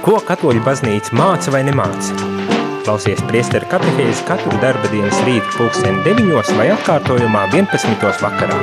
[0.00, 2.14] Ko katoļu baznīca māca vai nemāca?
[2.86, 8.06] Klausies priesteru katehēzi katru darba dienas rītu pulksteni 9 vai atkārtojumā 11.
[8.22, 8.56] vakarā.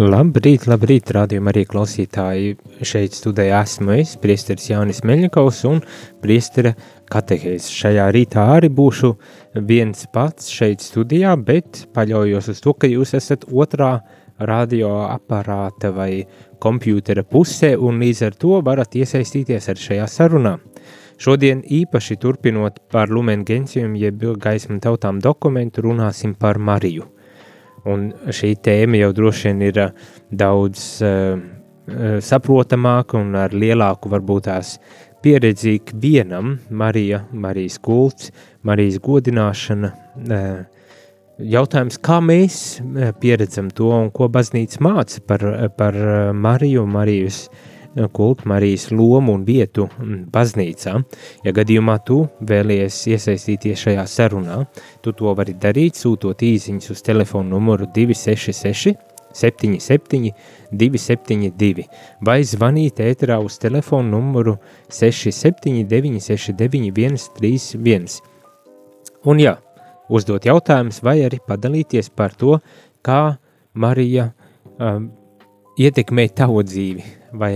[0.00, 2.56] Labrīt, labrīt, rādījumā arī klausītāji.
[2.82, 5.84] Šeit studējā esmu es, priesteris Jānis Meļņakovs un
[6.24, 6.74] priestera
[7.12, 7.70] katehēzi.
[7.84, 9.12] Šajā rītā arī būšu
[9.70, 14.00] viens pats šeit studijā, bet paļaujos uz to, ka jūs esat otrā
[14.40, 16.24] radioaparāta vai
[16.60, 20.56] kompjūtera pusē un līdz ar to varat iesaistīties ar šajā sarunā.
[21.20, 27.04] Šodien īpaši turpinot par Lumen Gentium jeb gaismu tautām dokumentu runāsim par Mariju.
[27.84, 29.92] Un šī tēma jau droši vien ir uh,
[30.32, 31.36] daudz uh,
[32.24, 34.74] saprotamāka un ar lielāku varbūt tās
[35.24, 38.32] pieredzi ikvienam Marija, Marijas kults,
[38.64, 40.79] Marijas godināšana, uh,
[41.42, 45.44] jautājums, kā mēs eh, pieredzam to un ko baznīca māca par,
[45.76, 50.96] par eh, Mariju, Marijas eh, kultu, Marijas lomu un vietu mm, baznīcā.
[51.44, 54.64] Ja gadījumā tu vēlies iesaistīties šajā sarunā,
[55.04, 58.96] tu to vari darīt, sūtot īsiņas uz telefonu numuru 266
[59.30, 60.32] 77
[60.74, 61.86] 272
[62.26, 64.56] vai zvanīt ēterā uz telefonu numuru
[64.90, 68.20] 679 69 131.
[69.30, 69.58] Un jā,
[70.10, 72.58] uzdot jautājumus, vai arī padalīties par to,
[73.06, 73.36] kā
[73.80, 74.30] Marija
[74.78, 75.08] um,
[75.80, 77.04] ietekmē tavu dzīvi,
[77.38, 77.54] vai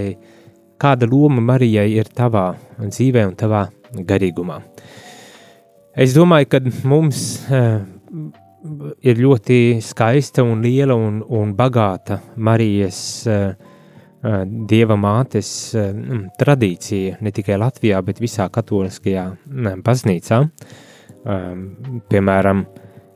[0.80, 4.60] kāda loma Marijai ir tavā dzīvē un tavā garīgumā.
[5.94, 7.78] Es domāju, ka mums uh,
[9.04, 12.98] ir ļoti skaista un liela un, un bagāta Marijas
[13.30, 15.92] uh, uh, dieva mātes uh,
[16.40, 20.42] tradīcija ne tikai Latvijā, bet visā katoliskajā uh, baznīcā.
[20.42, 20.82] Uh,
[21.24, 22.64] um, piemēram,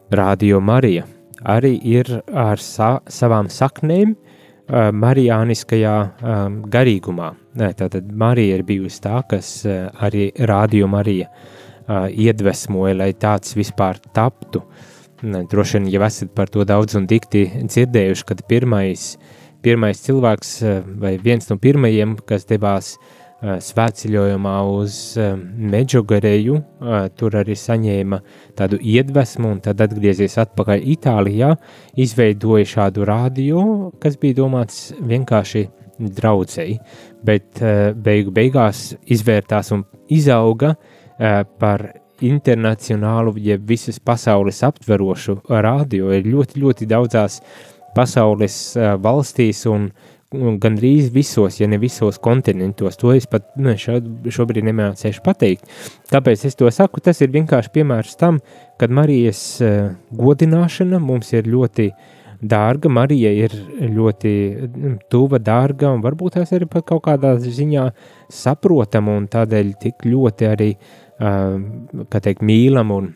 [0.09, 1.05] Radio Marija,
[1.45, 7.34] arī ir ar sa savām saknēm uh, marijāniskajā um, garīgumā.
[7.59, 14.00] Tātad Marija ir bijusi tā, kas uh, arī Radio Marija uh, iedvesmoja, lai tāds vispār
[14.16, 14.65] taptu.
[15.21, 19.15] Droši vien jau esat par to daudz un dikti dzirdējuši, kad pirmais,
[19.60, 27.09] pirmais cilvēks uh, vai viens no pirmajiem, kas devās uh, Eh, svētceļojumā uz Medžugareju, eh,
[27.15, 28.21] tur arī saņēma
[28.59, 31.56] tādu iedvesmu un tad atgriezies atpakaļ Itālijā,
[31.97, 36.78] izveidoja šādu rādio, kas bija domāts vienkārši draudzēji,
[37.25, 37.59] bet
[37.94, 40.77] beigu beigās izvērtās un izauga
[41.59, 41.82] par
[42.22, 47.41] internacionālu, jeb visas pasaules aptverošu rādio, ir ļoti, ļoti daudzās
[47.97, 52.99] pasaules valstīs un uh, gandrīz visos, ja ne visos kontinentos.
[53.00, 55.65] To es pat nu, šobrīd nemācīšu pateikt.
[56.12, 57.00] Kāpēc es to saku?
[57.00, 58.41] Tas ir vienkārši piemērs tam,
[58.81, 61.89] kad Marijas uh, godināšana mums ir ļoti
[62.44, 62.93] dārga.
[62.93, 64.33] Marija ir ļoti
[64.77, 67.89] nu, tuva, dārga un varbūt tās arī pat kaut kādā ziņā
[68.28, 73.10] saprotama un tādēļ tik ļoti arī, uh, kā teikt, mīlam un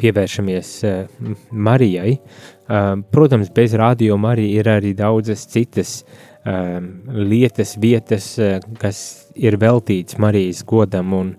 [0.00, 2.16] pievēršamies uh, Marijai.
[2.16, 8.32] Uh, protams, bez rādījuma arī ir arī daudzas citas uh, lietas, vietas,
[8.80, 9.00] kas
[9.34, 11.32] ir veltīts Marijas godam, un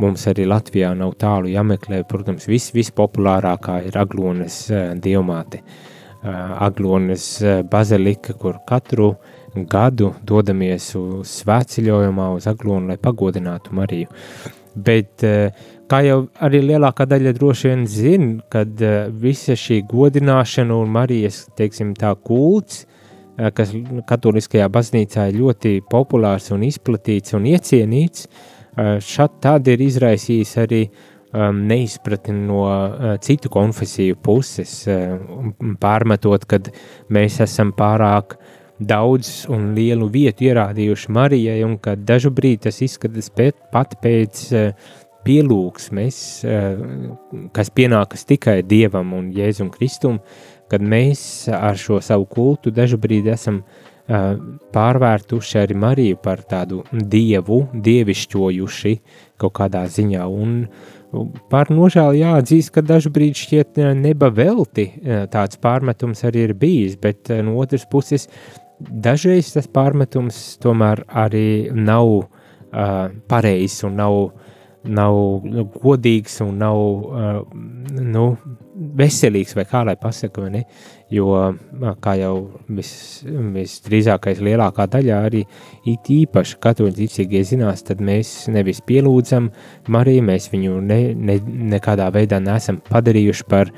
[0.00, 2.02] mums arī Latvijā nav tālu jāmeklē.
[2.08, 4.66] Protams, vis, vispopulārākā ir Aglonas
[5.02, 5.62] dievmāte.
[5.62, 7.30] Uh, Aglonas
[7.70, 9.14] bazilika, kur katru
[9.64, 14.10] gadu dodamies uz svētceļojumā uz Aglonu, lai pagodinātu Mariju.
[14.76, 20.74] Bet uh, Kā jau arī lielākā daļa droši vien zina, kad uh, visa šī godināšana
[20.74, 21.92] un Marijas teiksim,
[22.26, 23.70] kults, uh, kas
[24.08, 30.82] katoliskajā baznīcā ir ļoti populārs un izplatīts un iecienīts, uh, šad tad ir izraisījis arī
[30.88, 35.14] um, neizpratni no uh, citu konfesiju puses, uh,
[35.78, 36.74] pārmetot, kad
[37.14, 38.40] mēs esam pārāk
[38.82, 44.46] daudz un lielu vietu ierādījuši Marijai, un ka dažu brīdi tas izskatās pēc, pat pēc
[44.50, 44.94] uh,
[45.26, 46.78] pielūgsmes, eh,
[47.56, 50.20] kas pienākas tikai Dievam un Jēzum Kristum,
[50.70, 54.36] kad mēs ar šo savu kultu brīdi esam eh,
[54.74, 58.94] pārvērtuši arī Mariju par tādu dievu, dievišķojuši
[59.38, 60.26] kaut kādā ziņā.
[60.26, 60.68] Un
[61.50, 64.92] par nožēlu jāatzīst, ka brīdi šķiet eh, neba velti
[65.30, 68.28] tāds pārmetums arī ir bijis, bet no otras puses
[68.78, 74.45] dažreiz tas pārmetums tomēr arī nav uh, pareizs un nav uh,
[74.86, 77.42] nav nu, godīgs un nav uh,
[78.00, 78.26] nu,
[78.96, 79.96] veselīgs, vai kā lai
[80.52, 80.62] ne?
[81.12, 81.28] Jo,
[82.02, 82.34] kā jau
[82.76, 82.90] vis,
[83.24, 85.44] visdrīzākais lielākā daļā arī
[85.88, 89.50] it īpaši katoļu ticīgie zinās, tad mēs nevis pielūdzam
[89.92, 91.38] Mariju, mēs viņu ne, ne,
[91.76, 93.72] nekādā veidā neesam padarījuši par,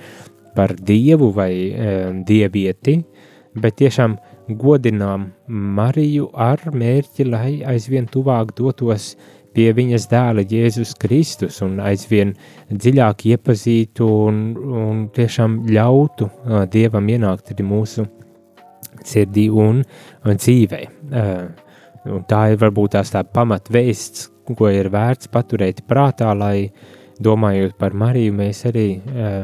[0.57, 1.95] par dievu vai e,
[2.27, 2.99] dievieti,
[3.59, 4.17] bet tiešām
[4.49, 9.13] godinām Mariju ar mērķi, lai aizvien tuvāk dotos
[9.59, 12.35] pie viņas dēla Jēzus Kristus un aizvien
[12.71, 18.07] dziļāk iepazītu un, un tiešām ļautu uh, Dievam ienākt arī mūsu
[19.07, 19.81] sirdī un,
[20.23, 20.83] un dzīvē.
[21.11, 26.71] Uh, un tā ir varbūt tās tā pamatvēsts, ko ir vērts paturēt prātā, lai
[27.21, 29.43] domājot par Mariju, mēs arī uh,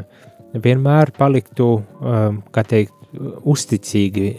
[0.55, 2.93] vienmēr paliktu, uh, kā teikt,
[3.47, 4.31] uzticīgi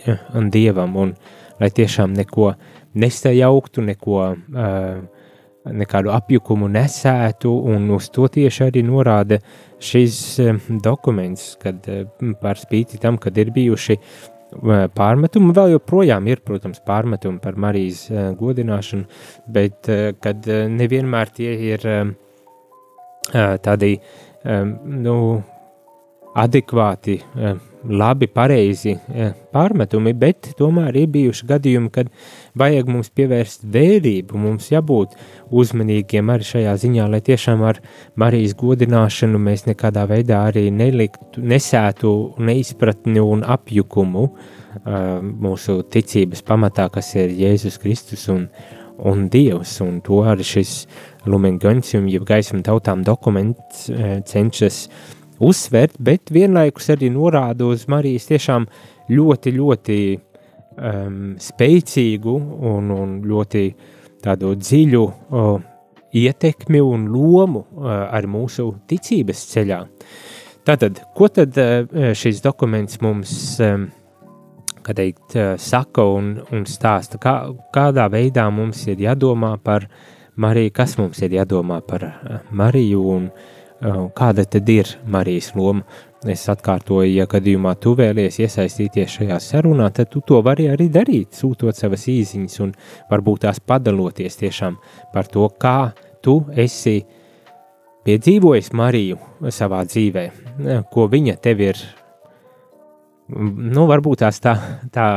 [0.52, 1.12] Dievam un
[1.60, 2.50] lai tiešām neko
[2.96, 5.04] nestajauktu, neko, uh,
[5.72, 9.40] nekādu apjukumu nesētu, un uz to tieši arī norāda
[9.82, 12.06] šis uh, dokuments, kad uh,
[12.42, 13.98] par spīti tam, kad ir bijuši
[14.96, 15.50] pārmetumi.
[15.52, 18.06] Vēl joprojām ir, protams, pārmetumi par Marijas
[18.38, 19.08] godināšanu,
[19.52, 19.90] bet
[20.22, 21.82] kad nevienmēr tie ir
[23.66, 23.90] tādi
[24.46, 25.16] nu,
[26.38, 27.18] adekvāti,
[27.90, 28.94] labi, pareizi
[29.52, 32.12] pārmetumi, bet tomēr ir bijuši gadījumi, kad
[32.58, 35.16] vajag mums pievērst vērību, mums jābūt
[35.54, 37.80] uzmanīgiem arī šajā ziņā, lai tiešām ar
[38.20, 44.28] Marijas godināšanu mēs nekādā veidā arī neliktu, nesētu neizpratni un apjukumu
[45.46, 48.48] mūsu ticības pamatā, kas ir Jēzus Kristus un,
[48.98, 50.82] un Dievs, un to arī šis
[51.26, 53.86] Lumen Gentium, jeb gaisma tautām dokuments
[54.28, 58.66] cenšas uh, uzsvērt, bet vienlaikus arī norāda uz Marijas tiešām
[59.12, 59.98] ļoti, ļoti
[60.76, 62.34] um, spēcīgu
[62.70, 63.64] un, un ļoti
[64.24, 65.56] tādu dziļu uh,
[66.16, 69.82] ietekmi un lomu uh, ar mūsu ticības ceļā.
[70.66, 73.32] Tātad, ko tad uh, šis dokuments mums
[73.64, 73.88] um,
[74.86, 77.20] teikt, uh, saka un, un stāsta?
[77.22, 77.36] Kā,
[77.74, 79.88] kādā veidā mums ir jādomā par
[80.36, 85.86] Mariju, kas mums ir jādomā par uh, Mariju un uh, kāda tad ir Marijas loma.
[86.24, 91.36] Es atkārtoju, ja gadījumā tu vēlies iesaistīties šajā sarunā, tad tu to vari arī darīt,
[91.36, 92.72] sūtot savas īsiņas un
[93.10, 94.78] varbūt tās padaloties tiešām
[95.12, 95.92] par to, kā
[96.24, 97.02] tu esi
[98.08, 99.20] piedzīvojis Mariju
[99.52, 100.26] savā dzīvē,
[100.92, 101.82] ko viņa tev ir,
[103.36, 104.56] nu, varbūt tās tā,
[104.94, 105.08] tā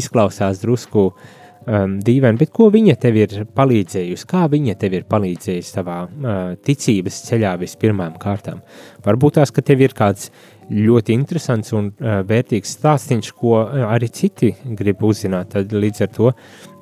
[0.00, 1.34] izklausās drusku uh,
[1.66, 4.26] um, dīvaini, bet ko viņa tev ir palīdzējusi?
[4.30, 6.34] Kā viņa tev ir palīdzējusi savā uh,
[6.66, 8.62] ticības ceļā vispirmām kārtām?
[9.06, 10.30] Varbūt tās, ka tev ir kāds
[10.72, 15.52] ļoti interesants un uh, vērtīgs stāstīns, ko uh, arī citi grib uzzināt.
[15.54, 16.32] Tad līdz ar to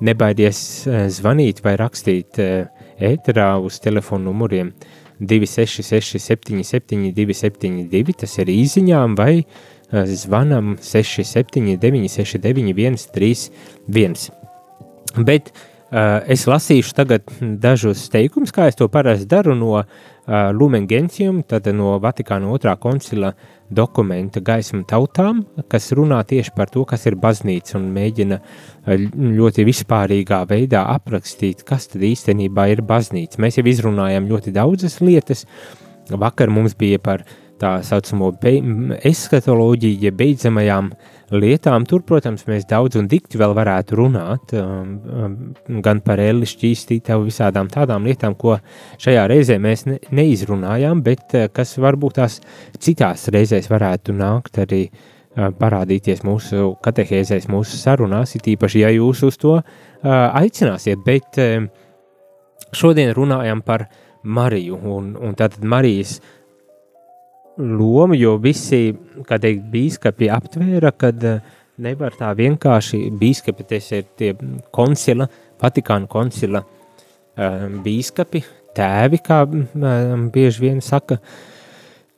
[0.05, 4.73] nebaidies uh, zvanīt vai rakstīt uh, ēterā uz telefonu numuriem
[5.19, 14.44] 266 77 272, tas ir īziņām vai uh, zvanam 679 69 131.
[15.15, 17.29] Bet uh, es lasīšu tagad
[17.61, 19.85] dažus teikumus, kā es to parasti daru no uh,
[20.51, 23.31] Lumen Gentium, tad no Vatikāna otrā koncila
[23.71, 29.65] dokumenta gaisma tautām, kas runā tieši par to, kas ir baznīca un mēģina uh, ļoti
[29.69, 33.41] vispārīgā veidā aprakstīt, kas tad īstenībā ir baznīca.
[33.41, 35.45] Mēs jau izrunājam ļoti daudzas lietas.
[36.11, 37.23] Vakar mums bija par
[37.61, 38.31] tā saucamo
[39.05, 40.89] eskatoloģiju, ja beidzamajām
[41.35, 41.85] lietām.
[41.89, 47.27] Tur, protams, mēs daudz un dikti vēl varētu runāt um, um, gan par elli šķīstītavu,
[47.29, 48.57] visādām tādām lietām, ko
[49.01, 52.39] šajā reizē mēs ne, neizrunājām, bet uh, kas varbūt tās
[52.79, 59.25] citās reizēs varētu nākt arī uh, parādīties mūsu katehēzēs, mūsu sarunās, it īpaši, ja jūs
[59.25, 59.65] uz to uh,
[60.05, 61.39] aicināsiet, bet
[62.75, 63.87] šodien runājam par
[64.25, 66.17] Mariju, un, un tātad Marijas
[67.57, 68.89] lomu, jo visi,
[69.27, 74.33] kā teikt, bīskapi aptvēra, kad eh, nevar tā vienkārši bīskapi, tas ir tie
[74.75, 75.29] koncila,
[75.61, 78.43] Vatikāna koncila eh, bīskapi,
[78.75, 81.19] tēvi, kā eh, bieži vien saka,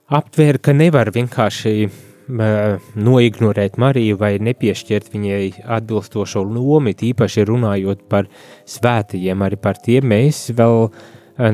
[0.08, 8.27] aptvēra, ka nevar vienkārši noignorēt Mariju vai nepiešķirt viņai atbilstošo lomu, tīpaši runājot par
[8.67, 10.89] svētajiem, arī par tiem mēs vēl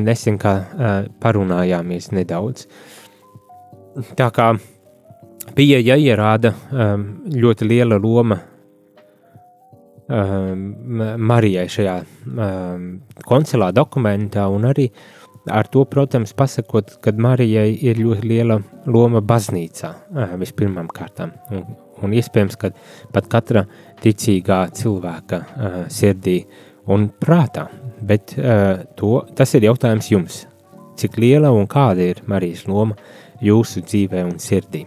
[0.01, 0.55] nesen kā
[1.21, 2.65] parunājāmies nedaudz.
[2.65, 3.02] Uh,
[4.17, 4.53] tā kā
[5.57, 8.39] bija jāierāda um, ļoti liela loma
[10.07, 10.63] um,
[11.29, 12.87] Marijai šajā um,
[13.27, 14.89] koncilā dokumentā, un arī
[15.51, 21.65] ar to, protams, pasakot, ka Marijai ir ļoti liela loma baznīcā uh, vispirmām kārtām, un,
[22.03, 22.71] un iespējams, ka
[23.13, 23.65] pat katra
[24.03, 26.41] ticīgā cilvēka uh, sirdī
[26.91, 27.67] un prātā,
[28.03, 30.41] bet uh, to, tas ir jautājums jums,
[30.99, 34.83] cik liela un kāda ir Marijas loma uh, jūsu dzīvē un sirdī.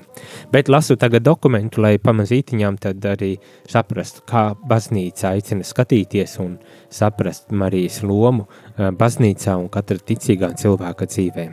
[0.52, 3.34] Bet lasu tagad dokumentu, lai pamazītiņām tad arī
[3.68, 6.56] saprastu, kā baznīca aicina skatīties un
[6.92, 11.46] saprast Marijas lomu eh, baznīcā un katra ticīgā cilvēka dzīvē.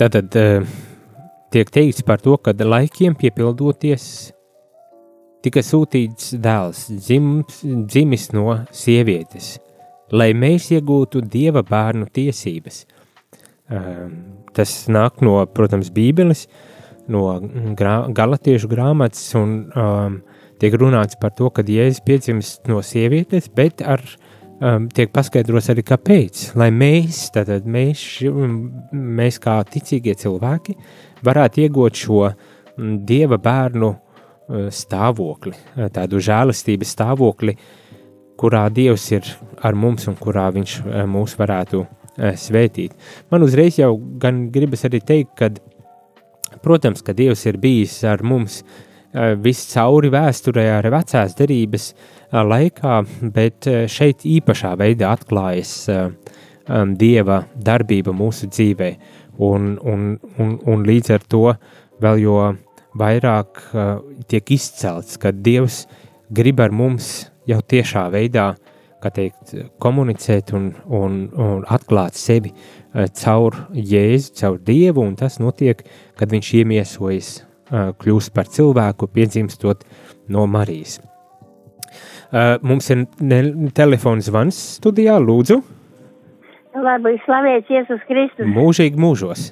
[0.00, 0.70] Tātad eh,
[1.52, 4.32] tiek teikts par to, ka laikiem piepildoties
[5.42, 9.56] tika sūtīts dēls, dzims, dzimis no sievietes,
[10.14, 12.84] lai mēs iegūtu dieva bērnu tiesības.
[13.72, 14.12] Um,
[14.52, 16.44] tas nāk no, protams, Bībeles,
[17.10, 17.24] no
[17.78, 20.18] grā, galatiešu grāmatas, un um,
[20.60, 24.02] tiek runāts par to, ka Jēzus piedzimst no sievietes, bet ar,
[24.60, 26.50] um, tiek paskaidrots arī, kāpēc.
[26.60, 28.04] Lai mēs, tātad mēs,
[28.92, 30.76] mēs kā ticīgie cilvēki,
[31.24, 32.26] varētu iegūt šo
[33.08, 35.56] dieva bērnu uh, stāvokli,
[35.96, 37.56] tādu žēlastības stāvokli,
[38.42, 39.26] kurā Dievs ir
[39.62, 42.94] ar mums un kurā Viņš uh, mūs varētu Eh, svētīt.
[43.30, 45.50] Man uzreiz jau gan gribas arī teikt, ka,
[46.64, 48.62] protams, ka Dievs ir bijis ar mums
[49.12, 51.90] viscauri vēsturē, ar vecās derības
[52.32, 53.00] laikā,
[53.34, 55.74] bet šeit īpašā veidā atklājas
[56.96, 58.90] Dieva darbība mūsu dzīvē,
[59.42, 61.44] un, un, un, un līdz ar to
[62.00, 62.38] vēl jo
[62.96, 63.64] vairāk
[64.30, 65.86] tiek izcelts, ka Dievs
[66.32, 68.71] grib ar mums jau tiešā veidā uh,
[69.10, 75.82] teikt, komunicēt un, un, un atklāt sevi uh, caur Jēzu, caur Dievu, un tas notiek,
[76.18, 79.82] kad viņš iemiesojas, uh, kļūst par cilvēku, piedzimstot
[80.30, 81.00] no Marijas.
[82.32, 83.06] Uh, mums ir
[83.76, 85.58] telefons zvans studijā, lūdzu.
[86.72, 88.46] Labi, slavēts Jēzus Kristus.
[88.48, 89.50] Mūžīgi mūžos.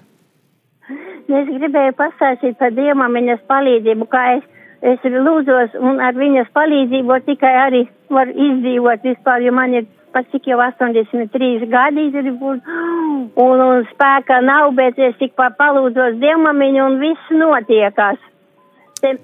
[1.30, 4.46] Es gribēju pastāstīt par Dievmamiņas palīdzību, kā es
[4.82, 10.30] es lūdzos un ar viņas palīdzību tikai arī var izdzīvot vispār, jo man ir pats
[10.32, 12.70] cik jau 83 gadi ir būt,
[13.38, 18.18] un, un spēka nav, bet es tik palūdzos dievmamiņu un viss notiekās.
[19.00, 19.14] Te,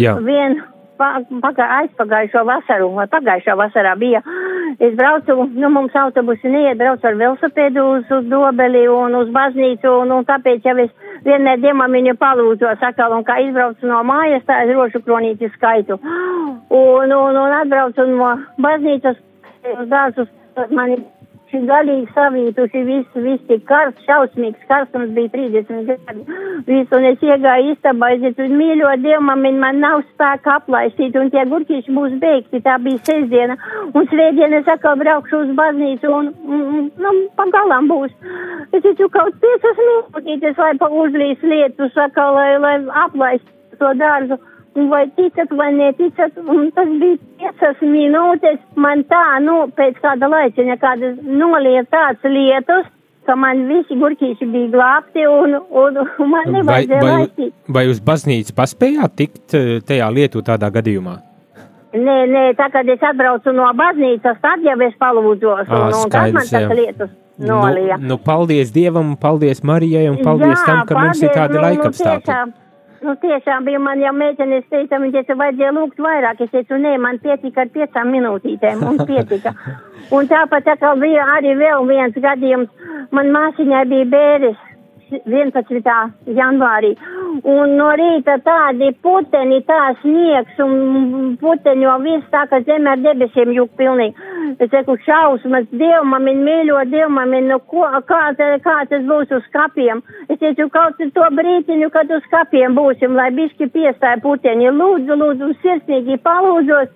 [0.00, 0.16] Jā.
[0.28, 0.60] Vien,
[0.98, 4.20] pagā, aizpagājušo vasaru, vai pagājušā vasarā bija,
[4.78, 9.90] es braucu, nu mums autobusi neiet, braucu ar velosipēdu uz, uz dobeli un uz baznīcu,
[10.02, 10.92] un, un tāpēc jau es
[11.24, 15.98] vienmēr diemam viņu palūdzu sakal, un kā izbraucu no mājas, tā es rošu kronīti skaitu.
[16.04, 19.20] Un, un, un atbraucu no baznīcas
[19.74, 20.30] uz dārzus,
[20.70, 21.00] mani
[21.54, 26.38] Viņš galīgi savītuši, viss, viss tik karsts, šausmīgs karstums bija 30 gadi.
[26.66, 31.44] Visu, un es iegāju istabā, es teicu, mīļo Dievu, man, nav spēka aplaistīt, un tie
[31.52, 33.54] gurķīši būs beigti, tā bija sestdiena,
[33.92, 38.10] un svētdiena es atkal braukšu uz baznīcu, un, un nu, pagalām būs.
[38.72, 43.46] Es teicu, kaut piecas minūtītes, lai pa uzlīs lietu, saka, lai, lai aplaist
[43.78, 44.40] to dārzu
[44.74, 50.76] vai ticat vai neticat, un tas bija piecas minūtes, man tā, nu, pēc kāda laiciņa,
[50.82, 52.90] kāda noliet tāds lietus,
[53.24, 57.54] ka man visi gurķīši bija glābti, un, un, un man nevajadzēja vai, laistīt.
[57.76, 61.18] Vai uz baznīcu paspējāt tikt eh, tajā lietu tādā gadījumā?
[61.94, 66.34] Nē, nē, tā kad es atbraucu no baznīcas, tad jau es palūdzos, un, un tas
[66.34, 67.20] man tas lietus.
[67.38, 67.96] Nolija.
[67.98, 71.56] Nu, nu, paldies Dievam, paldies Marijai un paldies Jā, tam, ka paldies, mums ir tādi
[71.56, 72.36] nu, laikapstākļi.
[72.36, 72.63] Nu,
[73.04, 76.38] Nu, tiešām bija man jau meitenes teica, viņa teica, vajadzēja lūgt vairāk.
[76.40, 79.52] Es teicu, nē, man pietika ar piecām minūtītēm un pietika.
[80.16, 82.70] un tāpat tā kā bija arī vēl viens gadījums,
[83.12, 84.62] man māsiņai bija bēres
[85.10, 85.92] 11.
[86.38, 86.94] janvārī.
[87.44, 93.52] Un no rīta tādi puteni, tā sniegs un puteņo viss tā, ka zeme ar debesīm
[93.52, 94.32] jūg pilnīgi.
[94.44, 98.20] Es teiktu, šausmas, dievmamin, mīļo dievmamin, nu ko, kā,
[98.64, 100.02] kā tas būs uz kapiem.
[100.28, 104.70] Es teicu, kaut to brītiņu, kad uz kapiem būsim, lai bišķi piestāja puteņi.
[104.80, 106.92] Lūdzu, lūdzu, sirsnīgi palūdzos.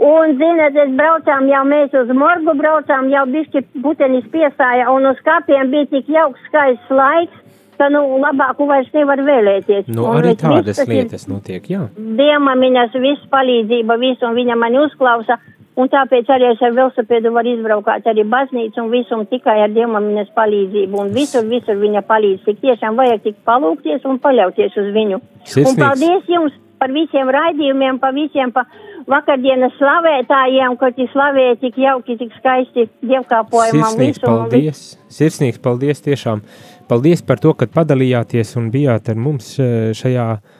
[0.00, 5.18] Un, zināt, es braucām jau mēs uz morgu braucām, jau bišķi putenis piestāja, un uz
[5.26, 7.49] kapiem bija tik jauks skaists laiks
[7.80, 9.88] ka, nu, labāku vairs nevar vēlēties.
[9.88, 11.86] Nu, un arī tādas lietas notiek, jā.
[11.96, 15.38] Diemamiņas viss palīdzība, visu, un viņa mani uzklausa,
[15.80, 19.72] un tāpēc arī es ar velosipēdu varu izbraukāt arī baznīcu un visu, un tikai ar
[19.76, 22.44] diemamiņas palīdzību, un visur, visur viņa palīdz.
[22.48, 25.22] Tik tiešām vajag tik palūkties un paļauties uz viņu.
[25.44, 25.72] Sirsnīgs.
[25.72, 28.64] Un paldies jums par visiem raidījumiem, par visiem, pa
[29.10, 33.94] vakardienas slavētājiem, ko ti slavēja tik jauki, tik skaisti dievkāpojumam.
[33.94, 34.84] Sirsnīgs visu, paldies,
[35.20, 36.44] sirsnīgs paldies tiešām.
[36.90, 40.54] Paldies par to, ka padalījāties un bijāt ar mums eh, šajā uh,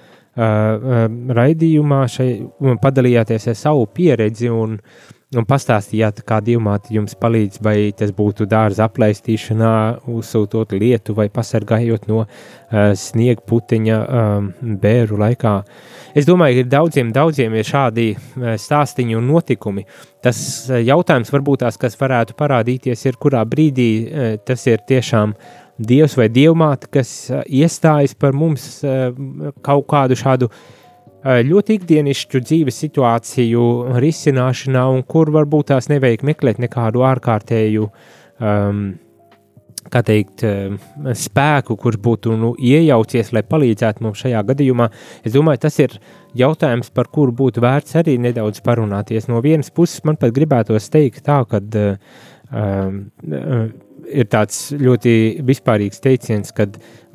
[1.40, 2.28] raidījumā, šai,
[2.78, 4.76] padalījāties ar savu pieredzi un,
[5.34, 9.72] un pastāstījāt, kā divmāte jums palīdz, vai tas būtu dārza aplaistīšanā,
[10.06, 12.28] uzsūtot lietu vai pasargājot no uh,
[12.94, 14.52] sniega puteņa um,
[14.84, 15.54] bēru laikā.
[16.14, 19.82] Es domāju, ka daudziem, daudziem ir šādi stāstiņi un notikumi.
[20.22, 20.38] Tas
[20.70, 23.90] jautājums varbūt tās, kas varētu parādīties, ir kurā brīdī
[24.46, 28.68] tas ir tiešām uh, dievs vai dievmāte, kas iestājas par mums
[29.64, 30.50] kaut kādu šādu
[31.20, 33.66] ļoti ikdienišķu dzīves situāciju
[34.00, 38.84] risināšanā, un kur varbūt tās nevajag meklēt nekādu ārkārtēju um,
[39.90, 40.44] kā teikt,
[41.18, 44.88] spēku, kurš būtu nu, iejaucies, lai palīdzētu mums šajā gadījumā.
[45.26, 45.96] Es domāju, tas ir
[46.36, 49.28] jautājums, par kuru būtu vērts arī nedaudz parunāties.
[49.30, 53.00] No vienas puses, man pat gribētos teikt tā, ka um,
[54.10, 55.12] ir tāds ļoti
[55.46, 56.66] vispārīgs teiciens, ka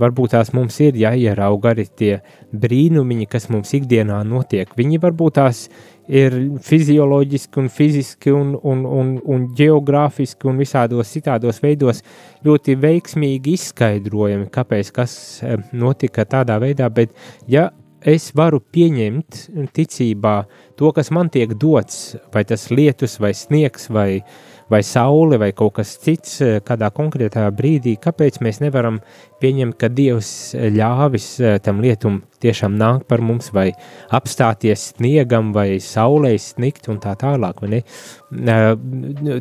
[0.02, 2.14] varbūt tās mums ir jāierauga arī tie
[2.56, 4.72] brīnumiņi, kas mums ikdienā notiek.
[4.78, 5.66] Viņi varbūt tās
[6.08, 6.36] ir
[6.66, 12.04] fizioloģiski un fiziski un, un, un, un geogrāfiski un visādos citādos veidos
[12.46, 17.16] ļoti veiksmīgi izskaidrojami, kāpēc kas eh, notika tādā veidā, bet
[17.50, 17.72] ja
[18.06, 20.36] es varu pieņemt ticībā
[20.78, 25.52] to, kas man tiek dots, vai tas lietus vai sniegs vai uh, vai saule vai
[25.54, 29.00] kaut kas cits eh, kādā konkrētā brīdī, kāpēc mēs nevaram
[29.42, 33.70] pieņemt, ka Dievs eh, ļāvis eh, tam lietum tiešām nāk par mums vai
[34.14, 37.62] apstāties sniegam vai saulē snikt un tā tālāk?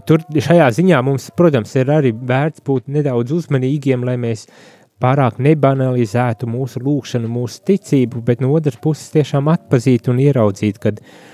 [0.09, 4.47] Tur šajā ziņā mums, protams, ir arī vērts būt nedaudz uzmanīgiem, lai mēs
[5.03, 11.01] pārāk nebanalizētu mūsu lūkšanu, mūsu ticību, bet no otras puses tiešām atpazīt un ieraudzīt, kad
[11.03, 11.34] uh,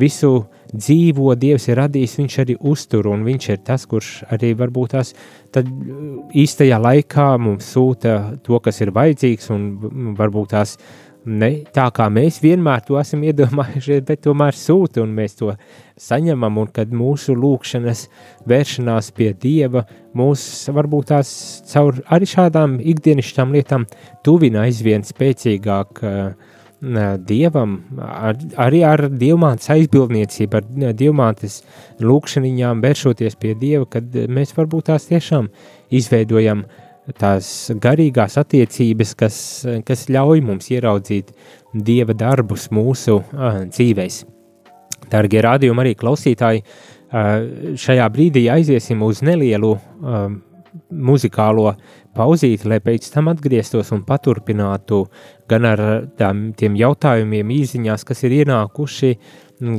[0.00, 0.32] visu
[0.74, 5.14] dzīvo, Dievs ir radījis, viņš arī uztur, un viņš ir tas, kurš arī varbūt tās
[6.34, 10.78] īstajā laikā mums sūta to, kas ir vajadzīgs, un varbūt tās
[11.24, 15.52] ne tā, kā mēs vienmēr to esam iedomājušies, bet tomēr sūta, un mēs to
[16.00, 18.06] saņemam, un kad mūsu lūkšanas
[18.48, 19.84] vēršanās pie Dieva
[20.16, 21.30] mūs varbūt tās
[21.70, 23.86] caur arī šādām ikdienišķām lietām
[24.24, 26.52] tuvina aizvien spēcīgāk uh,
[27.28, 31.60] dievam, ar, arī ar dievmātes aizbildniecību, ar dievmātes
[32.04, 35.50] lūkšaniņām, vēršoties pie dieva, kad mēs varbūt tās tiešām
[35.94, 36.64] izveidojam
[37.20, 37.48] tās
[37.84, 39.36] garīgās attiecības, kas,
[39.84, 41.34] kas ļauj mums ieraudzīt
[41.74, 44.22] dieva darbus mūsu uh, dzīvēs.
[45.12, 50.26] Dargie rādījumi arī klausītāji, uh, šajā brīdī aiziesim uz nelielu uh,
[50.90, 51.72] muzikālo
[52.14, 55.04] pauzīti, lai pēc tam atgrieztos un paturpinātu
[55.50, 55.82] gan ar
[56.18, 59.12] tām, tiem jautājumiem, īsiņās, kas ir ienākuši,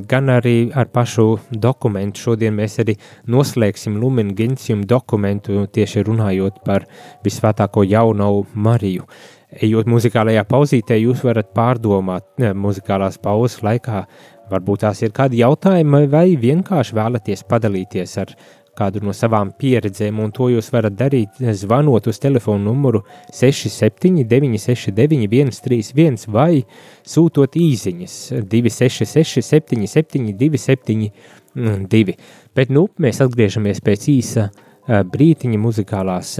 [0.09, 2.29] gan arī ar pašu dokumentu.
[2.29, 2.95] Šodien mēs arī
[3.31, 6.87] noslēgsim Lumen Gentium dokumentu tieši runājot par
[7.25, 9.07] visvētāko jauno Mariju.
[9.55, 14.03] Ejot muzikālajā pauzītē, jūs varat pārdomāt ne, muzikālās pauzes laikā,
[14.51, 18.33] varbūt tās ir kādi jautājumi, vai vienkārši vēlaties padalīties ar
[18.77, 25.53] kādu no savām pieredzēm, un to jūs varat darīt zvanot uz telefonu numuru 679 691
[25.55, 26.63] 131 vai
[27.07, 28.15] sūtot īziņas
[28.51, 32.17] 266 77 272.
[32.55, 34.49] Bet nu, mēs atgriežamies pēc īsa
[34.87, 36.39] brītiņa muzikālās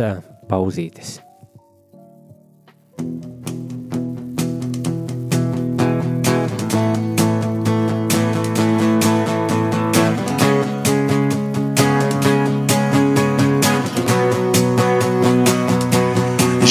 [0.49, 1.21] pauzītes.
[2.97, 3.45] thank you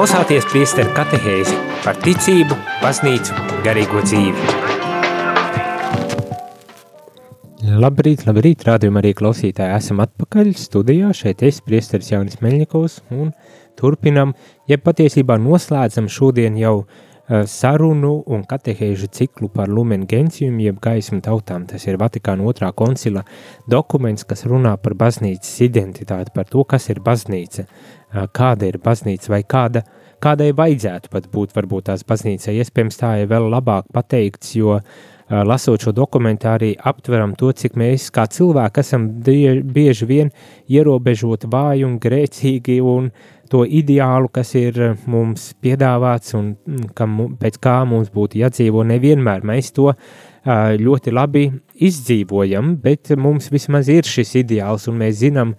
[0.00, 1.52] Klausāties priesteru katehēzi
[1.84, 3.34] par ticību, baznīcu,
[3.66, 4.46] garīgo dzīvi.
[7.82, 9.74] Labrīt, labrīt, rādījumā arī klausītāji.
[9.76, 11.10] Esam atpakaļ studijā.
[11.18, 13.34] Šeit es, priesteris Jaunis Meļņikovs, un
[13.76, 14.32] turpinam,
[14.72, 21.20] ja patiesībā noslēdzam šodien jau uh, sarunu un katehēžu ciklu par lumen gentium, jeb gaismu
[21.22, 21.66] tautām.
[21.70, 23.22] Tas ir Vatikāna otrā koncila
[23.70, 29.34] dokuments, kas runā par baznīcas identitāti, par to, kas ir baznīca, uh, kāda ir baznīca
[29.34, 29.84] vai kāda,
[30.20, 32.58] kādai vajadzētu pat būt varbūt tās baznīcai.
[32.60, 37.78] Iespējams, tā ir vēl labāk pateikts, jo uh, lasot šo dokumentu arī aptveram to, cik
[37.78, 40.32] mēs kā cilvēki esam bieži vien
[40.68, 43.12] ierobežoti, vāji un grēcīgi un
[43.50, 48.86] to ideālu, kas ir uh, mums piedāvāts un mm, kam, pēc kā mums būtu jādzīvo,
[48.88, 50.00] nevienmēr mēs to uh,
[50.80, 51.46] ļoti labi
[51.90, 55.56] izdzīvojam, bet mums vismaz ir šis ideāls un mēs zinām,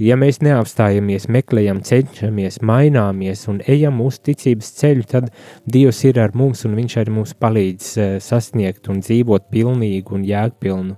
[0.00, 5.30] ja mēs neapstājamies, meklējam, cenšamies, maināmies un ejam uz ticības ceļu, tad
[5.70, 10.24] Dievs ir ar mums un Viņš arī mums palīdz eh, sasniegt un dzīvot pilnīgu un
[10.26, 10.96] jēgpilnu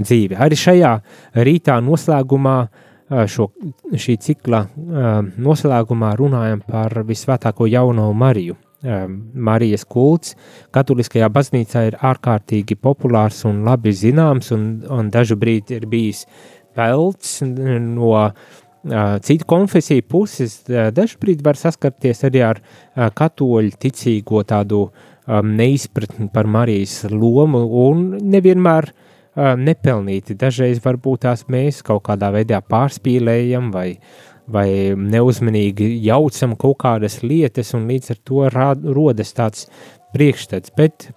[0.00, 0.38] dzīvi.
[0.42, 0.92] Arī šajā
[1.38, 2.91] rītā noslēgumā, eh,
[3.28, 3.48] šo,
[3.92, 4.64] šī cikla
[5.36, 8.56] noslēgumā runājam par visvētāko jauno Mariju.
[8.82, 10.34] Marijas kults
[10.74, 16.24] katoliskajā baznīcā ir ārkārtīgi populārs un labi zināms, un, un dažu brīdi ir bijis
[16.74, 18.32] pelts no uh,
[19.22, 20.62] citu konfesiju puses.
[20.68, 27.64] Uh, Dažkārt var saskarties arī ar uh, katoļu ticīgo tādu um, neizpratni par Marijas lomu,
[27.86, 28.90] un nevienmēr
[29.36, 30.36] nepelnīti.
[30.36, 33.98] Dažreiz varbūt tās mēs kaut kādā veidā pārspīlējam vai,
[34.46, 39.68] vai neuzmanīgi jaucam kaut kādas lietas, un līdz ar to rā, rodas tāds
[40.12, 40.72] priekšstats.
[40.76, 41.10] Bet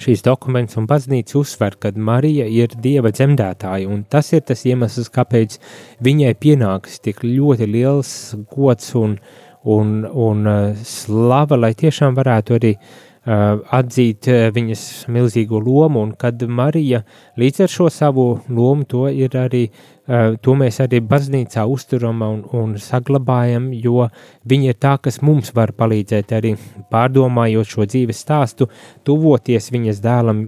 [0.00, 5.10] šīs dokuments un baznīca uzsver, ka Marija ir dieva dzemdētāja, un tas ir tas iemesls,
[5.12, 5.58] kāpēc
[6.04, 8.12] viņai pienāks tik ļoti liels
[8.52, 9.16] gods un,
[9.64, 10.52] un, un
[10.84, 17.04] slava, lai tiešām varētu arī uh, atzīt uh, viņas milzīgo lomu, un kad Marija
[17.38, 19.68] līdz ar šo savu lomu to ir arī,
[20.08, 24.08] uh, to mēs arī baznīcā uzturam un, un saglabājam, jo
[24.50, 26.56] viņa ir tā, kas mums var palīdzēt arī
[26.90, 28.66] pārdomājot šo dzīves stāstu,
[29.06, 30.42] tuvoties viņas dēlam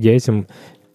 [0.00, 0.46] Jēzum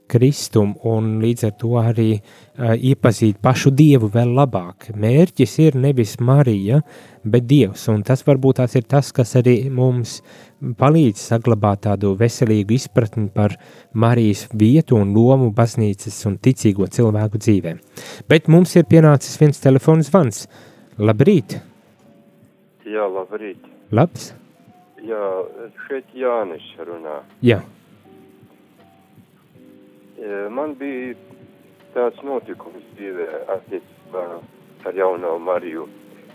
[0.10, 4.90] Kristum un līdz ar to arī uh, iepazīt pašu Dievu vēl labāk.
[4.98, 6.82] Mērķis ir nevis Marija,
[7.24, 10.20] bet Dievs, un tas varbūt tās ir tas, kas arī mums
[10.80, 13.56] palīdz saglabāt tādu veselīgu izpratni par
[13.94, 17.78] Marijas vietu un lomu baznīcas un ticīgo cilvēku dzīvē.
[18.30, 20.46] Bet mums ir pienācis viens telefons zvans.
[21.00, 21.60] Labrīt!
[22.90, 23.62] Jā, labrīt.
[23.96, 24.34] Labs!
[25.06, 25.26] Jā,
[25.88, 27.22] šeit Jānis runā.
[27.46, 27.79] Jā, E,
[30.52, 31.14] Man bija
[31.94, 34.24] tāds notikums dzīvē attiecībā
[34.90, 35.86] ar jauno Mariju.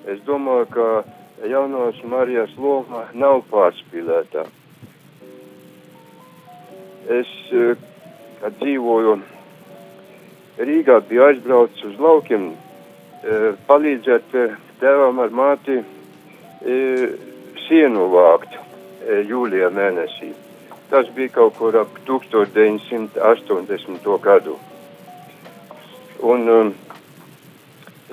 [0.08, 4.46] Es domāju, ka jaunās Marijas loma nav pārspīlētā.
[7.18, 7.32] Es,
[8.40, 9.18] kad dzīvoju
[10.64, 12.52] Rīgā, biju aizbraucis uz laukiem,
[13.68, 14.32] palīdzēt
[14.80, 15.80] tēvam ar māti
[17.66, 18.56] sienu vākt
[19.28, 20.32] jūlijā mēnesī.
[20.90, 24.18] Tas bija kaut kur ap 1980.
[24.22, 24.58] gadu.
[26.22, 26.74] Un um,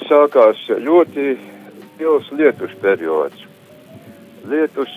[0.07, 1.37] sākās ļoti
[1.99, 3.45] liels lietus periods.
[4.49, 4.89] Lietus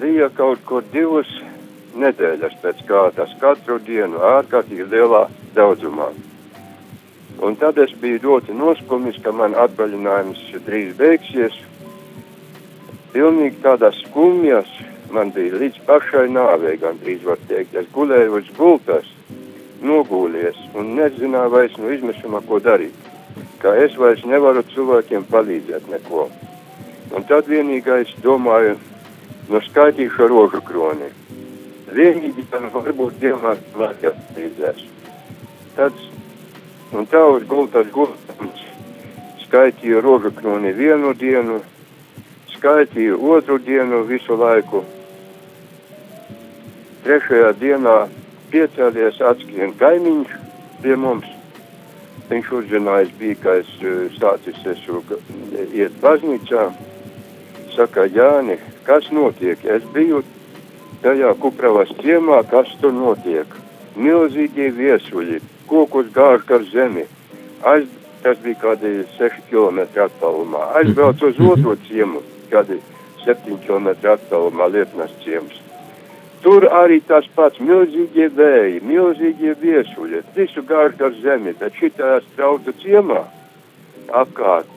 [0.00, 1.28] lija kaut kur divas
[1.94, 6.08] nedēļas pēc kārtas, katru dienu ārkārtīgi lielā daudzumā.
[7.44, 11.54] Un tad es biju ļoti noskumis, ka man atvaļinājums drīz beigsies.
[13.14, 14.70] Pilnīgi tādās skumjas,
[15.14, 17.74] man bija līdz pašai nāvei, gandrīz var teikt.
[17.78, 19.08] Es gulēju uz gultas,
[19.84, 23.04] nogūlies un nezināju vairs no izmisuma, ko darīt.
[23.64, 26.26] ka es vairs nevaru cilvēkiem palīdzēt neko.
[27.16, 28.74] Un tad vienīgais domāju,
[29.48, 31.08] nu skaitīšu rožu kroni.
[31.96, 34.82] Vienīgi tam varbūt Dievam vajag palīdzēs.
[35.78, 35.96] Tad,
[36.92, 38.66] un tā uz gultas gultams
[39.46, 41.62] skaitīju rožu kroni vienu dienu,
[42.58, 44.84] skaitīju otru dienu visu laiku.
[47.04, 47.94] Trešajā dienā
[48.48, 50.30] piecēlies atskrien kaimiņš
[50.80, 51.26] pie mums.
[52.30, 55.02] Viņš uzzinājis bija, ka es eh, sācis esmu
[55.76, 56.62] iet baznīcā.
[57.74, 59.60] Saka, Jāni, kas notiek?
[59.68, 60.22] Es biju
[61.02, 63.52] tajā Kupravas ciemā, kas tur notiek.
[64.00, 67.04] Milzīgie viesuļi, kokus gāž ar zemi.
[67.68, 67.84] Aiz,
[68.24, 70.70] tas bija kādi 6 km attālumā.
[70.80, 72.80] Aizbrauc uz otro ciemu, kādi
[73.28, 75.63] 7 km attālumā Lietnas ciems.
[76.44, 82.74] Tur arī tas pats milzīgie vēji, milzīgie viesuļi, visu gārš ar zemi, bet šitā strauta
[82.82, 83.22] ciemā
[84.12, 84.68] apkārt.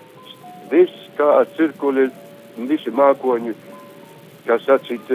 [0.72, 2.08] Viss kā cirkuli,
[2.70, 3.52] visi mākoņi,
[4.48, 5.12] kā sacīt,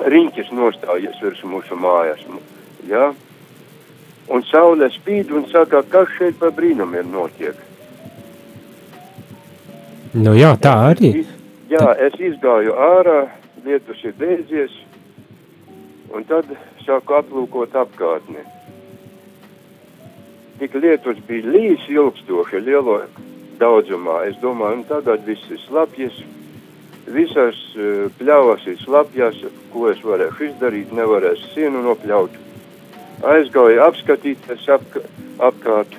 [0.00, 2.24] riņķis nostājies virs mūsu mājas.
[2.88, 3.12] Ja?
[4.32, 7.60] Un saule spīd un saka, kas šeit pa brīnumiem notiek.
[10.16, 11.12] Nu jā, tā arī.
[11.68, 13.26] Jā, es izgāju ārā,
[13.64, 14.72] lietus ir beidzies,
[16.18, 16.48] un tad
[16.82, 18.42] sāku aplūkot apkārtni.
[20.58, 22.96] Tik lietus bija līdz ilgstoši lielo
[23.60, 24.24] daudzumā.
[24.26, 26.18] Es domāju, un tagad viss ir slapjas,
[27.14, 29.38] visas uh, pļavas ir slapjas,
[29.70, 32.34] ko es varēšu izdarīt, nevarēšu sienu nopļaut.
[33.28, 35.00] Aizgāju apskatīties apk
[35.38, 35.94] apkārt.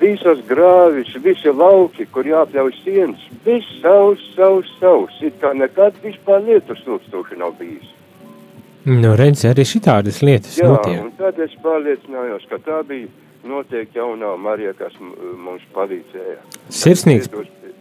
[0.00, 5.18] Visas grāvis, visi lauki, kur jāpļauj sienas, viss savs, savs, savs.
[5.26, 7.90] It kā nekad vispār lietus ilgstoši nav bijis.
[8.88, 11.00] Nu, redz, arī šitādas lietas Jā, notiek.
[11.04, 13.10] un tad es pārliecinājos, ka tā bija
[13.44, 16.38] noteikti jaunā Marija, kas mums palīdzēja.
[16.72, 17.28] Sirsnīgs,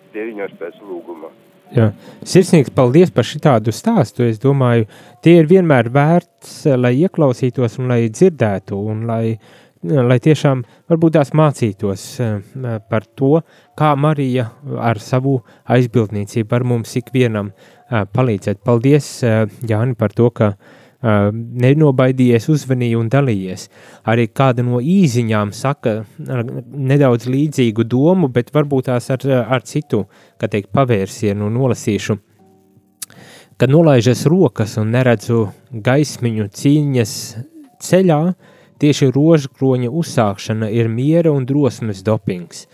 [0.09, 1.29] Pie viņas pēc lūguma.
[1.71, 1.91] jā,
[2.25, 4.25] sirsnīgs paldies par šitādu stāstu.
[4.27, 4.88] Es domāju,
[5.21, 9.38] tie ir vienmēr vērts, eh, lai ieklausītos un lai dzirdētu, un lai,
[9.83, 13.41] lai tiešām varbūt tās mācītos eh, par to,
[13.77, 18.63] kā Marija ar savu aizbildniecību var mums ikvienam eh, palīdzēt.
[18.65, 23.69] Paldies, eh, Jāni, par to, ka Uh, nenobaidījies, uzvanīja un dalījies.
[24.12, 26.41] Arī kāda no īziņām saka uh,
[26.75, 30.05] nedaudz līdzīgu domu, bet varbūt tās ar, ar citu,
[30.39, 32.17] kā teikt, pavērsienu nolasīšu.
[33.59, 37.15] Kad nolaižas rokas un neredzu gaismiņu cīņas
[37.83, 38.19] ceļā,
[38.79, 42.67] tieši rožkroņa uzsākšana ir miera un drosmes dopings.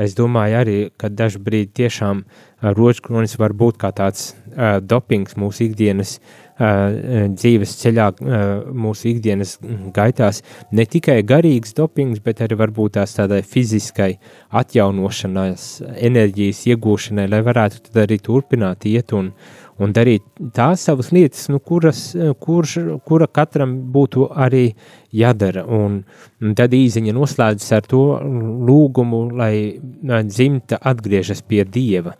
[0.00, 5.66] Es domāju arī, ka dažbrīd tiešām uh, rožkronis var būt kā tāds uh, dopings mūsu
[5.68, 9.56] ikdienas uh, dzīves ceļā, uh, mūsu ikdienas
[9.94, 10.42] gaitās.
[10.72, 14.14] Ne tikai garīgs dopings, bet arī varbūt tās tādai fiziskai
[14.54, 15.68] atjaunošanās,
[16.08, 19.32] enerģijas iegūšanai, lai varētu tad arī turpināt iet un,
[19.82, 22.06] un darīt tās savas lietas, nu, kuras,
[22.40, 24.68] kurš, kura katram būtu arī
[25.14, 25.64] jādara.
[25.66, 26.00] Un,
[26.42, 28.04] un tad īziņa noslēdzas ar to
[28.68, 29.54] lūgumu, lai
[30.28, 32.14] dzimta atgriežas pie Dieva.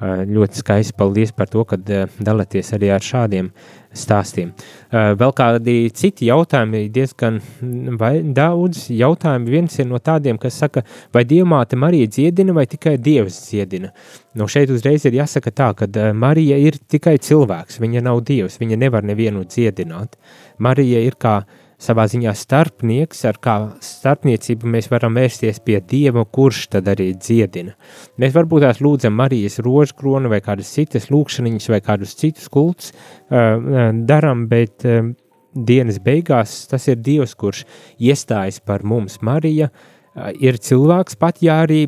[0.00, 3.52] Ā, Ļoti skaisti paldies par to, ka dalāties arī ar šādiem
[3.96, 4.52] stāstiem.
[4.90, 9.50] Ā, Vēl kādi citi jautājumi, diezgan mm, daudz jautājumu.
[9.54, 13.92] Viens ir no tādiem, kas saka, vai Dievmāte Marija dziedina vai tikai Dievs dziedina.
[14.34, 18.58] Nu, šeit uzreiz ir jāsaka tā, ka ā, Marija ir tikai cilvēks, viņa nav Dievs,
[18.62, 20.18] viņa nevar nevienu dziedināt.
[20.58, 21.42] Marija ir kā
[21.80, 27.74] savā ziņā starpnieks, ar kā starpniecību mēs varam vērsties pie Dieva, kurš tad arī dziedina.
[28.20, 33.90] Mēs varbūt tās lūdzam Marijas rožkronu vai kādas citas lūkšaniņas vai kādus citus kultus uh,
[34.08, 35.10] daram, bet uh,
[35.54, 37.64] dienas beigās tas ir Dievs, kurš
[37.98, 39.20] iestājas par mums.
[39.22, 41.86] Marija uh, ir cilvēks, pat ja arī,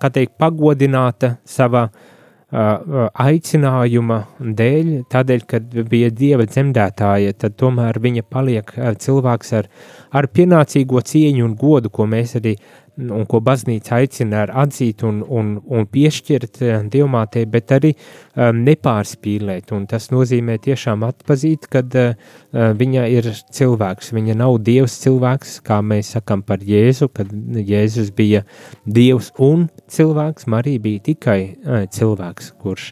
[0.00, 2.06] kā teikt, pagodināta savā uh,
[2.48, 8.72] aicinājuma dēļ, tādēļ, kad bija dieva dzemdētāja, tad tomēr viņa paliek
[9.04, 9.68] cilvēks ar,
[10.16, 12.56] ar pienācīgo cieņu un godu, ko mēs arī
[12.98, 19.72] un ko baznīca aicina atzīt un, un, un piešķirt uh, dievmātei, bet arī um, nepārspīlēt.
[19.76, 22.16] Un tas nozīmē tiešām atpazīt, kad uh,
[22.52, 24.12] uh, viņa ir cilvēks.
[24.16, 28.44] Viņa nav dievs cilvēks, kā mēs sakam par Jēzu, kad Jēzus bija
[28.84, 30.48] dievs un cilvēks.
[30.50, 32.90] Marija bija tikai uh, cilvēks, kurš,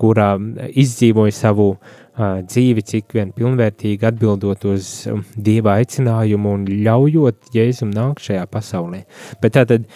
[0.00, 0.34] kurā
[0.78, 7.92] izdzīvoja savu uh, dzīvi, cik vien pilnvērtīgi atbildot uz um, dieva aicinājumu un ļaujot Jēzum
[7.94, 9.04] nākt šajā pasaulē.
[9.42, 9.86] Bet tātad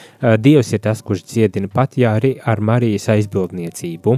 [0.40, 4.16] Dievs ir tas, kurš dziedina pat ja arī ar Marijas aizbildniecību.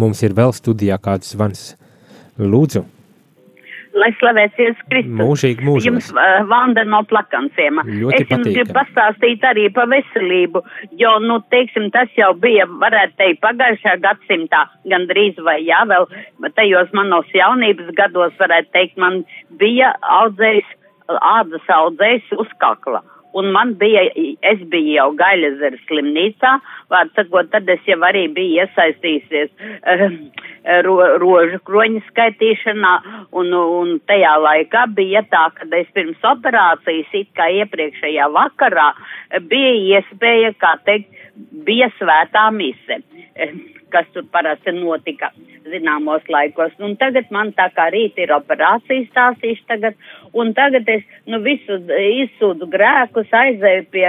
[0.00, 1.74] Mums ir vēl studijā kāds zvans.
[2.40, 2.82] Lūdzu,
[3.94, 5.14] Lai slavēts Jēzus Kristus.
[5.20, 5.86] Mūžīgi mūžos.
[5.86, 7.78] Jums uh, Vanda no plakansiem.
[7.86, 8.76] Ļoti es jums gribu patīkami.
[8.80, 10.64] pastāstīt arī par veselību,
[10.98, 16.08] jo, nu, teiksim, tas jau bija, varētu teikt, pagājušajā gadsimtā, gandrīz vai jā, vēl
[16.58, 19.22] tajos manos jaunības gados, varētu teikt, man
[19.62, 20.74] bija audzējs,
[21.20, 23.04] ādas audzējs uz kakla.
[23.34, 24.04] Un man bija,
[24.46, 26.52] es biju jau Gaļazeres slimnīcā,
[26.92, 30.04] vārds sakot, tad es jau arī biju iesaistījusies uh,
[30.86, 32.92] ro, rožu kroņu skaitīšanā,
[33.40, 38.90] un, un tajā laikā bija tā, ka es pirms operācijas, it kā iepriekšējā vakarā,
[39.50, 41.10] bija iespēja, kā teikt,
[41.66, 43.02] bija svētā mise,
[43.34, 43.54] eh,
[43.94, 45.30] kas tur parasti notika
[45.70, 46.74] zināmos laikos.
[46.82, 49.96] Un tagad man tā kā rīt ir operācija stāstīšu tagad,
[50.34, 51.80] un tagad es, nu, visu
[52.24, 54.06] izsūdu grēkus, aizēju pie,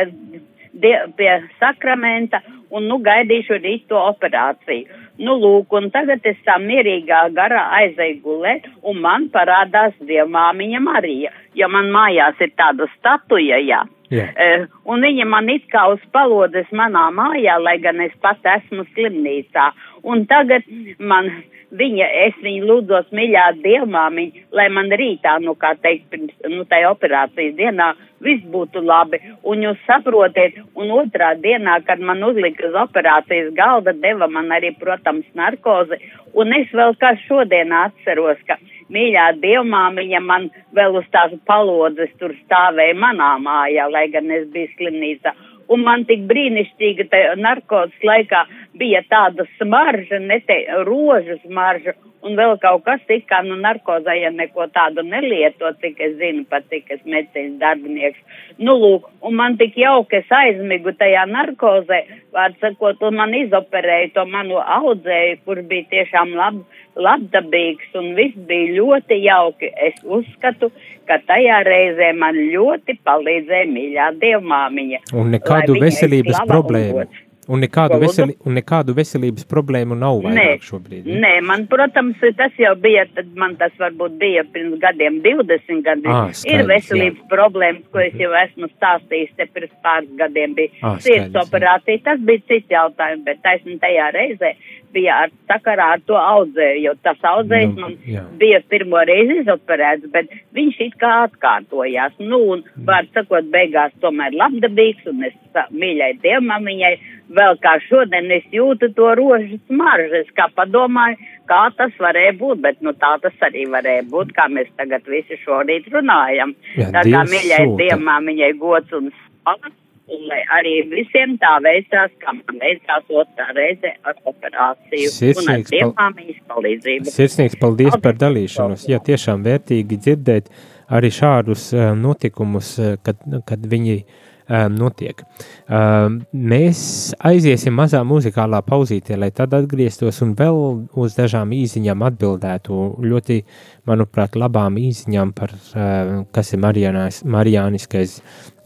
[0.73, 2.41] die, pie sakramenta,
[2.75, 5.01] un, nu, gaidīšu rīt to operāciju.
[5.23, 11.31] Nu, lūk, un tagad es tā mierīgā garā aizēju gulēt, un man parādās dievmāmiņa Marija,
[11.55, 13.85] jo man mājās ir tāda statuja, jā.
[14.13, 14.27] Jā.
[14.37, 18.85] Uh, un viņa man it kā uz palodes manā mājā, lai gan es pat esmu
[18.93, 19.71] slimnīcā.
[20.05, 20.67] Un tagad
[20.99, 21.31] man
[21.79, 26.83] viņa, es viņu lūdzos mīļā dievmāmiņa, lai man rītā, nu kā teikt, pirms, nu tai
[26.89, 27.93] operācijas dienā
[28.25, 29.19] viss būtu labi.
[29.43, 34.73] Un jūs saprotiet, un otrā dienā, kad man uzlika uz operācijas galda, deva man arī,
[34.79, 35.99] protams, narkozi.
[36.35, 38.57] Un es vēl kā šodien atceros, ka
[38.93, 44.71] mīļā dievmāmiņa man vēl uz tās palodzes tur stāvēja manā mājā, lai gan es biju
[44.75, 45.35] slimnīcā.
[45.73, 48.43] Un man tik brīnišķīga tajā narkotikas laikā
[48.79, 50.57] bija tāda smarža, ne te
[50.87, 55.99] rožu smarža, un vēl kaut kas tik kā, nu, narkozē, ja neko tādu nelieto, cik
[56.07, 58.39] es zinu, pat cik es medicīnas darbinieks.
[58.57, 62.01] Nu, lūk, un man tik jauki, es aizmigu tajā narkozē,
[62.35, 66.63] vārds sakot, un man izoperēja to manu audzēju, kurš bija tiešām lab,
[66.95, 69.69] labdabīgs, un viss bija ļoti jauki.
[69.89, 70.71] Es uzskatu,
[71.05, 75.03] ka tajā reizē man ļoti palīdzēja mīļā dievmāmiņa.
[75.13, 77.03] Un nekādu veselības problēmu.
[77.03, 77.24] gods.
[77.45, 81.05] Un nekādu, veseli, un nekādu veselības problēmu nav vairāk šobrīd.
[81.05, 81.19] ja?
[81.21, 86.09] Nē, man, protams, tas jau bija, tad man tas varbūt bija pirms gadiem, 20 gadiem.
[86.09, 90.55] Ā, ir skaidrs, veselības problēmas, ko es jau esmu stāstījis te pirms pāris gadiem.
[90.57, 91.43] Bija Ā, sirds jā.
[91.45, 94.55] operācija, tas bija cits jautājums, bet taisni tajā reizē
[94.93, 98.23] bija ar sakarā ar to audzēju, jo tas audzējs Nu, man jā.
[98.39, 102.15] bija pirmo reizi izoperēts, bet viņš it kā atkārtojās.
[102.19, 105.35] Nu, un, var sakot, beigās tomēr labdabīgs, un es
[105.71, 106.93] mīļai dievmamiņai,
[107.35, 111.17] vēl kā šodien es jūtu to rožu smaržu, es kā padomāju,
[111.49, 115.39] kā tas varēja būt, bet nu tā tas arī varēja būt, kā mēs tagad visi
[115.45, 116.55] šorīt runājam.
[116.77, 119.81] Jā, tā kā mīļai dievmamiņai gods un spēks.
[120.05, 125.15] Un lai arī visiem tā veicās, kā man veicās otrā reize ar operāciju un ar
[125.15, 127.13] Sirsnīgs dievmāmiņas palīdzību.
[127.15, 128.03] Sirsnīgs paldies Paldies.
[128.05, 128.85] par dalīšanos.
[128.91, 130.53] Jā, tiešām vērtīgi dzirdēt
[130.93, 133.17] arī šādus uh, notikumus, uh, kad,
[133.49, 133.97] kad viņi
[134.45, 135.25] um, notiek.
[135.65, 136.79] Um, mēs
[137.25, 140.61] aiziesim mazā muzikālā pauzītē, lai tad atgrieztos un vēl
[140.93, 142.81] uz dažām īsiņām atbildētu.
[143.09, 143.41] Ļoti,
[143.89, 148.19] manuprāt, labām īsiņām par, uh, kas ir marijāniskais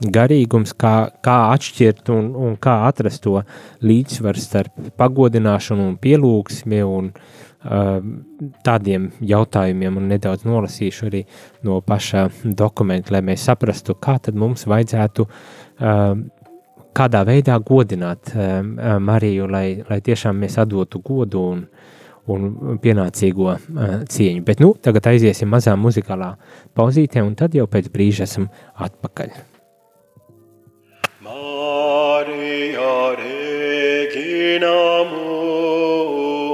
[0.07, 3.41] garīgums, kā, kā atšķirt un, un kā atrast to
[3.83, 7.99] līdzsvaru starp pagodināšanu un pielūgsmi un uh,
[8.65, 11.23] tādiem jautājumiem, un nedaudz nolasīšu arī
[11.67, 16.13] no paša dokumenta, lai mēs saprastu, kā tad mums vajadzētu uh,
[16.95, 18.63] kādā veidā godināt uh,
[19.03, 21.67] Mariju, lai, lai tiešām mēs atdotu godu un,
[22.29, 23.61] un pienācīgo uh,
[24.07, 24.47] cieņu.
[24.47, 26.33] Bet nu, tagad aiziesim mazā muzikālā
[26.77, 29.48] pauzītē, un tad jau pēc brīža esam atpakaļ.
[31.31, 36.48] Maria Regina Mundi,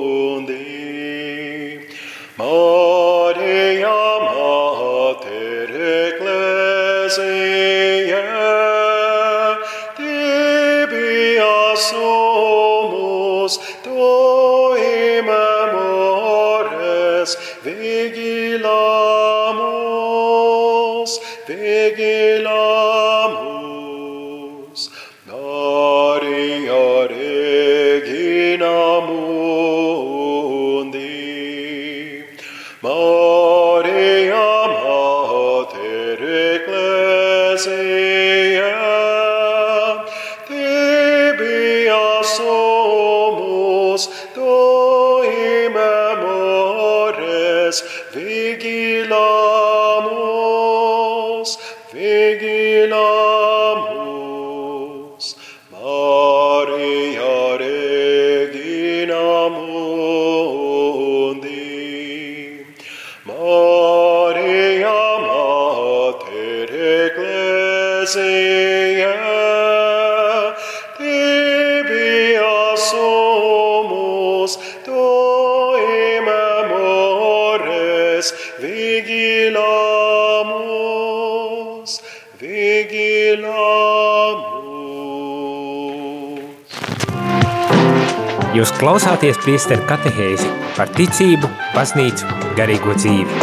[88.85, 93.37] klausāties priesteru katehēzi par ticību, baznīcu, garīgo dzīvi.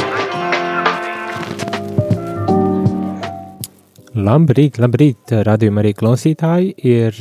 [4.22, 6.68] Labrīt, labrīt, radījuma arī klausītāji.
[6.86, 7.18] Ir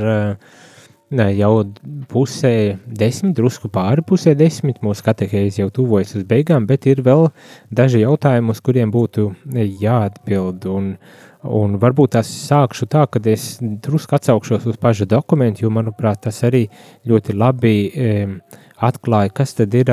[1.18, 1.50] ne, jau
[2.14, 2.54] pusē
[2.86, 7.32] desmit, drusku pāri pusē desmit, mūsu katehēzi jau tuvojas uz beigām, bet ir vēl
[7.74, 9.32] daži jautājumi, uz kuriem būtu
[9.82, 15.66] jāatbild, un uh, Un varbūt tas sākšu tā, ka es drusku atsaukšos uz pašu dokumentu,
[15.66, 16.68] jo, manuprāt, tas arī
[17.10, 17.76] ļoti labi
[18.78, 19.90] atklāja, kas tad ir,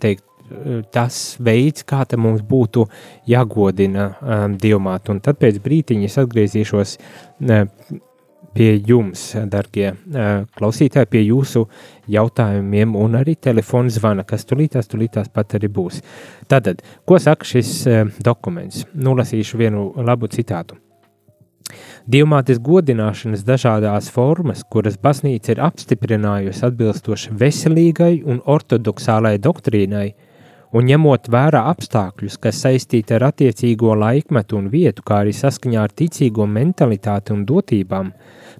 [0.00, 0.24] teikt,
[0.92, 2.86] tas veids, kā mums būtu
[3.28, 4.08] jāgodina
[4.60, 5.12] dievmāt.
[5.12, 6.96] Un tad pēc brītiņa es atgriezīšos
[8.54, 9.92] pie jums, darbie
[10.58, 11.64] klausītāji, pie jūsu
[12.12, 16.00] jautājumiem, un arī telefona zvana, kas tulītās, tulītās pat arī būs.
[16.50, 17.74] Tātad, ko saka šis
[18.24, 18.86] dokuments?
[18.94, 20.78] Nolasīšu vienu labu citātu.
[22.10, 30.08] Dievmātes godināšanas dažādās formas, kuras baznīca ir apstiprinājusi atbilstoši veselīgai un ortodoksālai doktrīnai,
[30.76, 35.94] un ņemot vērā apstākļus, kas saistīti ar attiecīgo laikmetu un vietu, kā arī saskaņā ar
[35.96, 38.12] ticīgo mentalitāti un dotībām,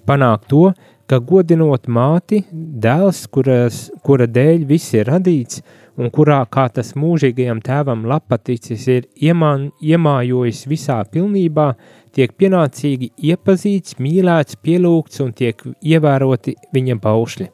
[0.07, 0.71] panākt to,
[1.09, 5.61] ka godinot māti, dēls, kuras, kura dēļ viss ir radīts,
[5.99, 11.73] un kurā, kā tas mūžīgajam tēvam lapaticis ir iemān, iemājojis visā pilnībā,
[12.15, 17.49] tiek pienācīgi iepazīts, mīlēts, pielūgts un tiek ievēroti viņa paušļi.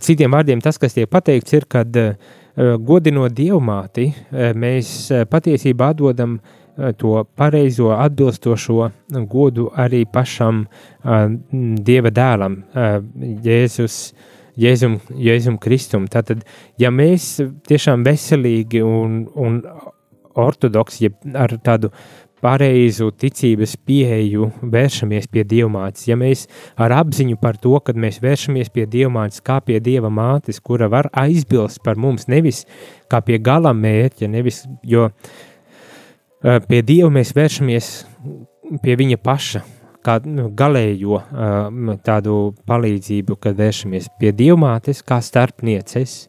[0.00, 1.98] Citiem vārdiem tas, kas tiek pateikts, ir, kad
[2.56, 4.06] godinot dievmāti,
[4.56, 6.54] mēs patiesībā atdodam uh,
[6.98, 8.90] to pareizo, atbilstošo
[9.28, 11.26] godu arī pašam uh,
[11.82, 12.98] Dieva dēlam, uh,
[13.44, 14.14] Jēzus.
[14.56, 16.06] Jēzum, Jēzum Kristum.
[16.08, 16.40] Tātad,
[16.80, 17.34] ja mēs
[17.68, 19.58] tiešām veselīgi un, un
[20.32, 21.90] ortodoksi, ja ar tādu
[22.40, 26.46] pareizu ticības pieeju vēršamies pie dievmātes, ja mēs
[26.80, 31.10] ar apziņu par to, ka mēs vēršamies pie dievmātes kā pie dieva mātes, kura var
[31.12, 32.64] aizbilst par mums nevis
[33.12, 35.55] kā pie gala mērķa, nevis, jo uh, Eh,
[36.46, 37.88] pie Dieva mēs vēršamies
[38.82, 39.62] pie Viņa paša,
[40.06, 46.26] kā nu, galējo eh, tādu palīdzību, kad vēršamies pie Dievmātes kā starpnieces.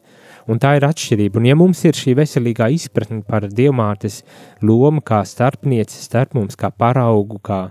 [0.48, 1.36] Un tā ir atšķirība.
[1.36, 4.22] Un, ja mums ir šī veselīgā izpratne par dievmātes
[4.64, 7.66] lomu, kā starpniece starp mums, kā paraugu, kā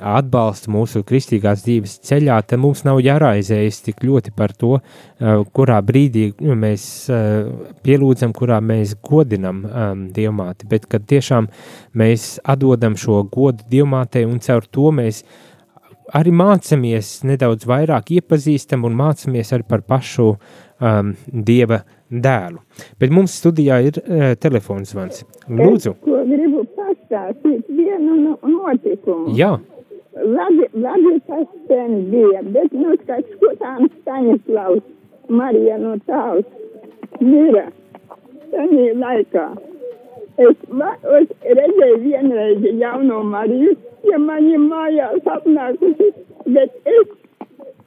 [0.00, 4.78] atbalsta mūsu kristīgās dzīves ceļā, tad mums nav jāraizējas tik ļoti par to,
[5.56, 6.84] kurā brīdī mēs
[7.84, 9.62] pielūdzam, kurā mēs godinam
[10.14, 11.50] dievmāti, bet kad tiešām
[11.98, 15.24] mēs atdodam šo godu dievmātei un caur to mēs
[16.16, 20.28] arī mācamies nedaudz vairāk iepazīstam un mācamies arī par pašu
[20.82, 21.82] um, dieva
[22.12, 22.60] dēlu.
[23.00, 25.24] Bet mums studijā ir uh, telefons zvans.
[25.48, 25.94] Lūdzu.
[25.96, 29.36] Es, gribu pastāstīt vienu notikumu.
[29.38, 29.56] Jā.
[30.12, 34.82] Labi, labi tas sen bija, bet nu, kad skatām Staņislavs,
[35.28, 36.44] Marija no tāls,
[37.20, 37.64] mira,
[38.50, 39.46] senī laikā.
[40.42, 40.90] Es, va,
[41.20, 43.72] es redzēju vienreiz jauno Mariju,
[44.10, 46.10] ja mani mājās apnākusi,
[46.44, 47.16] bet es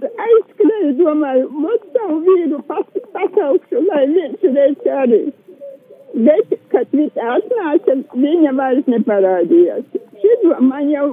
[0.02, 5.22] aizskrēju, domāju, mot savu vīru pas, pasaukšu, lai viņš reiz arī.
[6.16, 9.86] Bet, kad viņš atnāca, viņa vairs neparādījās.
[10.22, 11.08] Šito man jau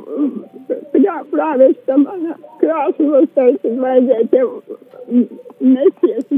[1.03, 4.49] jā, prāvesta mana krāslos, tad vajadzēja tev
[5.61, 6.29] nesies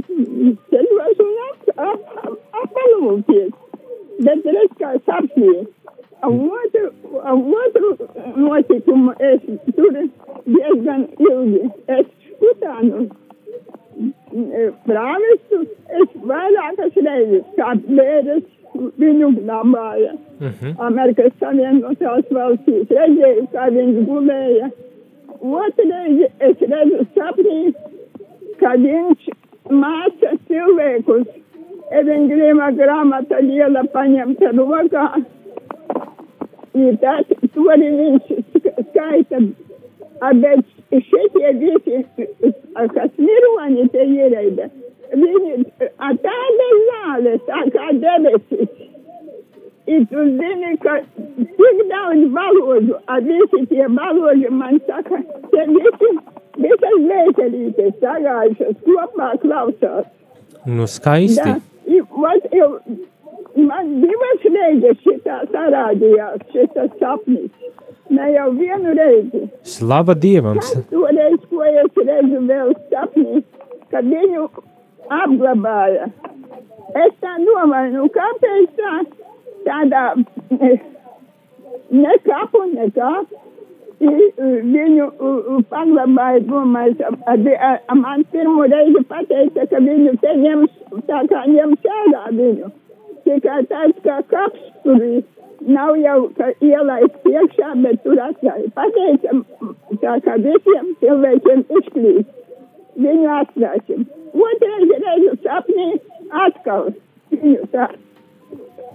[0.72, 3.52] ceļos un ap, ap, ap, apalūties.
[4.24, 5.64] Bet redz kā sapnī.
[6.24, 6.86] Otru,
[7.20, 7.90] otru
[8.40, 9.42] notikumu es
[9.76, 9.98] tur
[10.46, 11.66] diezgan ilgi.
[11.98, 13.04] Es skutānu
[14.88, 15.60] prāvestu,
[16.00, 18.46] es vairākas reizes kā bēres
[19.05, 20.14] viņu glabāja.
[20.14, 20.55] Uh mhm.
[20.61, 20.86] -huh.
[20.86, 24.70] Amerikas Savienotās valstīs redzēju, kā viņš gulēja.
[25.44, 27.74] Otrreiz es redzu sapnī,
[28.61, 29.30] ka viņš
[29.70, 31.26] māca cilvēkus.
[31.94, 35.09] Evangelījuma grāmata liela paņemta rokā.
[36.74, 38.32] Ir tas, to arī viņš
[38.88, 39.42] skaita.
[40.40, 40.64] Bet
[41.11, 42.00] šitie visi,
[42.94, 44.70] kas miroņi te ierēda,
[45.12, 45.55] viņi
[46.24, 48.93] tāda zāle, tā kā debesis.
[49.87, 50.95] I tu zini, ka
[51.37, 52.95] tik daudz valodu,
[53.26, 55.18] visi tie valodi man saka,
[55.53, 56.11] te visi,
[56.57, 60.07] visas meitelītes sagājušas kopā klausās.
[60.64, 61.45] Nu, skaisti.
[61.45, 62.70] Da, i, vat, jau,
[63.61, 67.53] man divas reizes šitā sarādījās, šitas sapnis.
[68.14, 69.43] Ne jau vienu reizi.
[69.68, 70.61] Slava Dievam!
[70.61, 73.45] Kas toreiz, ko es redzu vēl sapnī,
[73.93, 74.49] kad viņu
[75.12, 76.09] apglabāja.
[76.95, 78.97] Es tā domāju, nu kāpēc tā,
[79.66, 80.04] tādā
[81.90, 83.10] ne kapu, nekā,
[84.00, 85.06] viņu
[85.70, 87.02] paglabāja domājot,
[88.00, 90.72] man pirmo reizi pateica, ka viņu te ņems,
[91.08, 92.72] tā kā ņems ārā viņu.
[93.24, 95.06] Tikai tāds kā kaps tur.
[95.64, 98.68] Nav jau, ka ielaist iekšā, bet tur atstāja.
[98.76, 99.30] Pateica,
[100.02, 102.26] tā kā visiem cilvēkiem izklīt.
[103.00, 104.04] Viņu atstāsim.
[104.34, 105.86] Otrais reizi sapnī
[106.42, 106.90] atkal
[107.32, 107.88] viņu tā.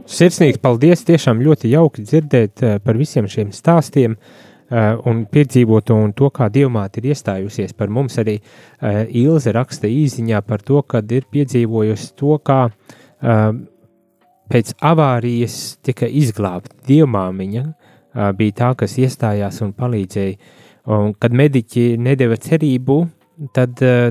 [0.10, 1.03] Sirsnīgs paldies!
[1.05, 4.16] Tiešām ļoti jauki dzirdēt uh, par visiem šiem stāstiem.
[4.70, 8.18] Uh, un piedzīvot un to, kā dievmāte ir iestājusies par mums.
[8.22, 13.45] Arī uh, Ilze raksta īsiņā par to, kad ir piedzīvojusi to, kā uh,
[14.49, 20.57] pēc avārijas tika izglābta dievmāmiņa, uh, bija tā, kas iestājās un palīdzēja.
[20.89, 22.99] Un, kad mediķi nedēva cerību,
[23.53, 24.10] tad uh,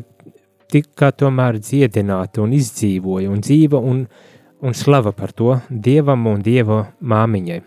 [0.70, 4.27] tika tomēr dziedināta un izdzīvoja un dzīva un dzīva
[4.60, 7.62] un slava par to dievam un dieva māmiņai.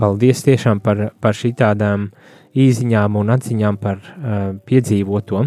[0.00, 2.10] Paldies tiešām par, par šitādām
[2.56, 5.46] īziņām un atziņām par uh, piedzīvoto.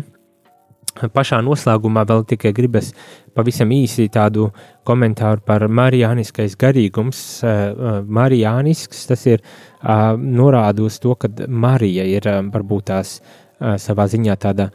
[0.94, 2.92] Pašā noslēgumā vēl tikai gribas
[3.34, 4.52] pavisam īsi tādu
[4.86, 7.42] komentāru par marijāniskais garīgums.
[7.42, 13.74] Uh, marijānisks tas ir uh, norāda uz to, ka Marija ir uh, varbūt tās uh,
[13.82, 14.70] savā ziņā tāda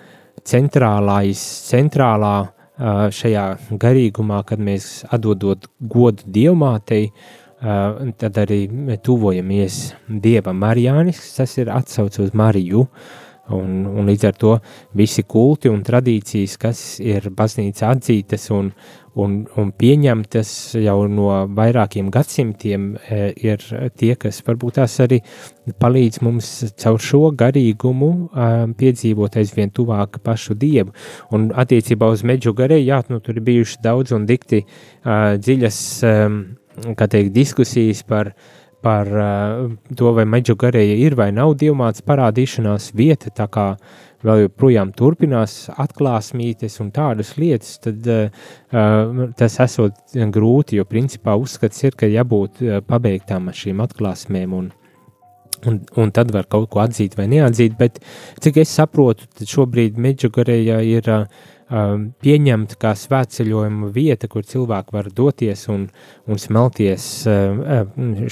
[0.48, 1.38] centrālais,
[1.70, 2.36] centrālā
[2.78, 3.44] šajā
[3.80, 7.10] garīgumā, kad mēs atdodot godu dievmātei,
[7.58, 8.60] tad arī
[9.02, 12.84] tuvojamies dievam Marijānis, tas ir atsauc uz Mariju,
[13.54, 14.52] un, un līdz ar to
[14.98, 18.70] visi kulti un tradīcijas, kas ir baznīca atzītas un,
[19.22, 20.50] un, un pieņemtas
[20.82, 23.64] jau no vairākiem gadsimtiem, e, ir
[23.98, 25.20] tie, kas varbūt tās arī
[25.80, 26.50] palīdz mums
[26.80, 28.10] caur šo garīgumu
[28.78, 30.94] piedzīvot aizvien tuvāk pašu dievu.
[31.34, 34.62] Un attiecībā uz meģu garēju, jā, nu, tur ir bijuši daudz un dikti
[35.04, 35.80] dziļas,
[36.98, 38.32] kā teikt, diskusijas par
[38.84, 43.96] par uh, to, vai meģu garēja ir vai nav dievmāts parādīšanās vieta, tā kā uh,
[44.24, 51.84] vēl joprojām turpinās atklāsmītes un tādas lietas, tad uh, tas esot grūti, jo principā uzskats
[51.86, 54.72] ir, ka jābūt uh, pabeigtām ar šīm atklāsmēm un,
[55.66, 57.98] un, un tad var kaut ko atzīt vai neatzīt, bet
[58.44, 61.24] cik es saprotu, tad šobrīd Medžugarejā ir uh,
[61.68, 65.88] pieņemta kā svētceļojuma vieta, kur cilvēki var doties un,
[66.26, 67.08] un smelties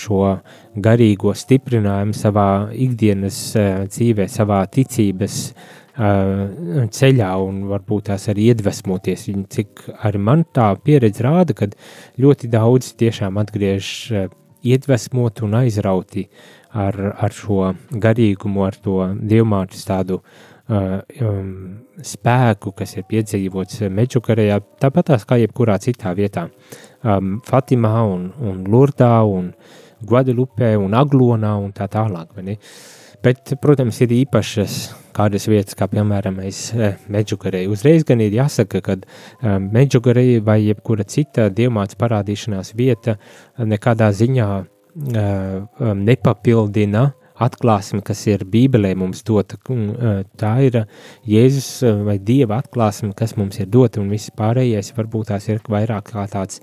[0.00, 0.20] šo
[0.80, 3.40] garīgo stiprinājumu savā ikdienas
[3.92, 5.52] dzīvē, savā ticības
[5.96, 9.28] ceļā un varbūt tās arī iedvesmoties.
[9.52, 11.68] Cik arī man tā pieredze rāda, ka
[12.20, 13.92] ļoti daudz tiešām atgriež
[14.66, 16.26] iedvesmot un aizrauti
[16.76, 21.48] ar, ar šo garīgumu, ar to dievmātes tādu uh, um,
[22.04, 26.48] spēku, kas ir piedzīvots Meģukarejā, tāpat tās kā jebkurā citā vietā.
[27.02, 29.52] Um, Fatimā un, un Lurdā un
[30.06, 32.36] Guadalupē un Aglonā un tā tālāk.
[32.36, 32.56] Uh,
[33.26, 34.74] Bet, protams, ir īpašas
[35.16, 37.64] kādas vietas, kā piemēram eh, Meģugarei.
[37.72, 43.16] Uzreiz gan ir jāsaka, ka eh, Meģugarei vai jebkura cita dievmāts parādīšanās vieta
[43.58, 49.58] nekādā ziņā eh, nepapildina atklāsme, kas ir Bībelē mums dota.
[50.40, 50.78] Tā ir
[51.28, 56.14] Jēzus vai Dieva atklāsme, kas mums ir dota, un viss pārējais varbūt tās ir vairāk
[56.14, 56.62] kā tāds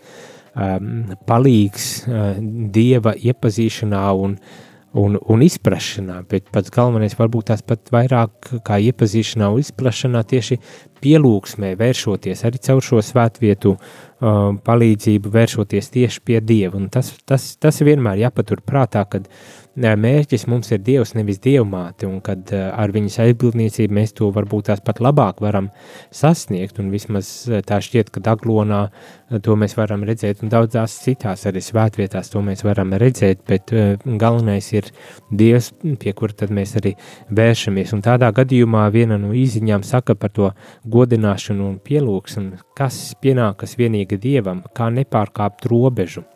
[0.55, 2.39] um, palīgs uh,
[2.73, 8.79] Dieva iepazīšanā un uh, un, un izpratnē, bet pats galvenais varbūt tās pat vairāk kā
[8.89, 10.59] iepazīšanā un izpratnē tieši
[11.03, 16.77] pielūgsmē, vēršoties arī caur šo svētvietu uh, palīdzību, vēršoties tieši pie Dieva.
[16.79, 19.27] Un tas, tas, tas vienmēr jāpatur prātā, kad
[19.75, 24.69] mērķis mums ir Dievs, nevis Dievmāte, un kad uh, ar viņas aizbildniecību mēs to varbūt
[24.69, 25.71] tās pat labāk varam
[26.13, 30.99] sasniegt, un vismaz uh, tā šķiet, ka Daglonā uh, to mēs varam redzēt, un daudzās
[31.01, 33.73] citās arī svētvietās to mēs varam redzēt, bet
[34.05, 34.91] galvenais ir
[35.33, 36.93] Dievs, pie kura tad mēs arī
[37.33, 40.51] vēršamies, un tādā gadījumā viena no īziņām saka par to
[40.85, 46.27] godināšanu un pielūgsmu, kas pienākas vienīgi Dievam, kā nepārkāpt robežu.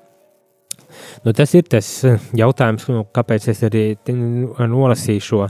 [1.25, 5.41] Nu, tas ir tas eh, jautājums, nu, kāpēc es arī nolasīju šo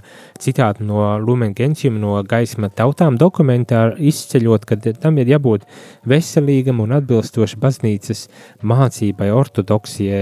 [0.41, 5.67] citātu no Lumena Genčiem, no gaisma tautām dokumentā, izceļot, ka tam ir jābūt
[6.07, 8.25] veselīgam un atbilstoši baznīcas
[8.67, 10.21] mācībai, ortodoksijai,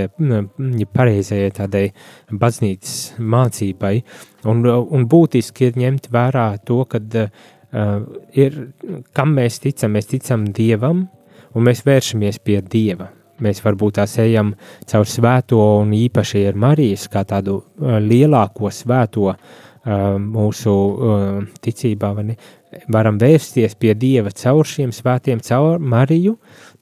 [0.81, 1.85] ja pareizajai tādai
[2.31, 3.97] baznīcas mācībai.
[4.45, 7.27] Un, un būtiski ir ņemt vērā to, ka uh,
[8.37, 8.57] ir,
[9.17, 11.07] kam mēs ticam, mēs ticam Dievam,
[11.55, 14.53] un mēs vēršamies pie Dieva mēs varbūt tās ejam
[14.87, 19.33] caur svēto un īpaši ar Marijas kā tādu lielāko svēto
[19.85, 20.71] mūsu
[21.61, 22.37] ticībā, vai ne?
[22.91, 26.33] Varam vērsties pie Dieva caur šiem svētiem, caur Mariju,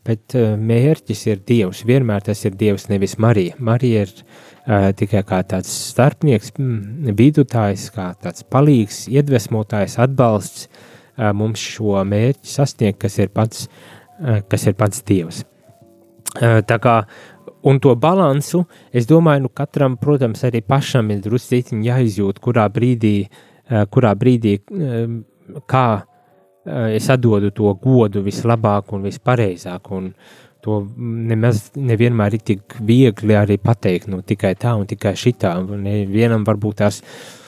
[0.08, 1.84] bet mērķis ir Dievs.
[1.86, 3.60] Vienmēr tas ir Dievs, nevis Marija.
[3.60, 4.16] Marija ir
[4.98, 6.56] tikai kā tāds starpnieks,
[7.20, 10.70] vidutājs, kā tāds palīgs, iedvesmotājs, atbalsts
[11.36, 13.68] mums šo mērķi sasniegt, kas ir pats,
[14.50, 15.44] kas ir pats Dievs.
[16.34, 16.96] Tā kā
[17.64, 23.30] Un to balansu, es domāju, nu katram, protams, arī pašam ir drusku jāizjūt, kurā brīdī,
[23.88, 24.58] kurā brīdī
[25.72, 25.86] kā
[26.66, 29.92] es atdodu to godu vislabāk un vispareizāk.
[29.96, 30.12] Un
[30.64, 30.82] to
[31.32, 35.56] nemaz nevienmēr ir tik viegli arī pateikt, nu tikai tā un tikai šitā.
[36.12, 37.43] Vienam varbūt tās Eh,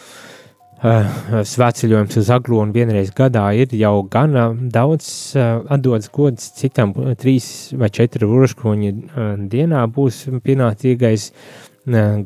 [0.84, 5.08] svētceļojums uz Aglonu vienreiz gadā ir jau gana daudz
[5.38, 6.94] uh, atdodas gods, citam.
[7.18, 11.32] Trīs vai četri urškroņi uh, dienā būs pienācīgais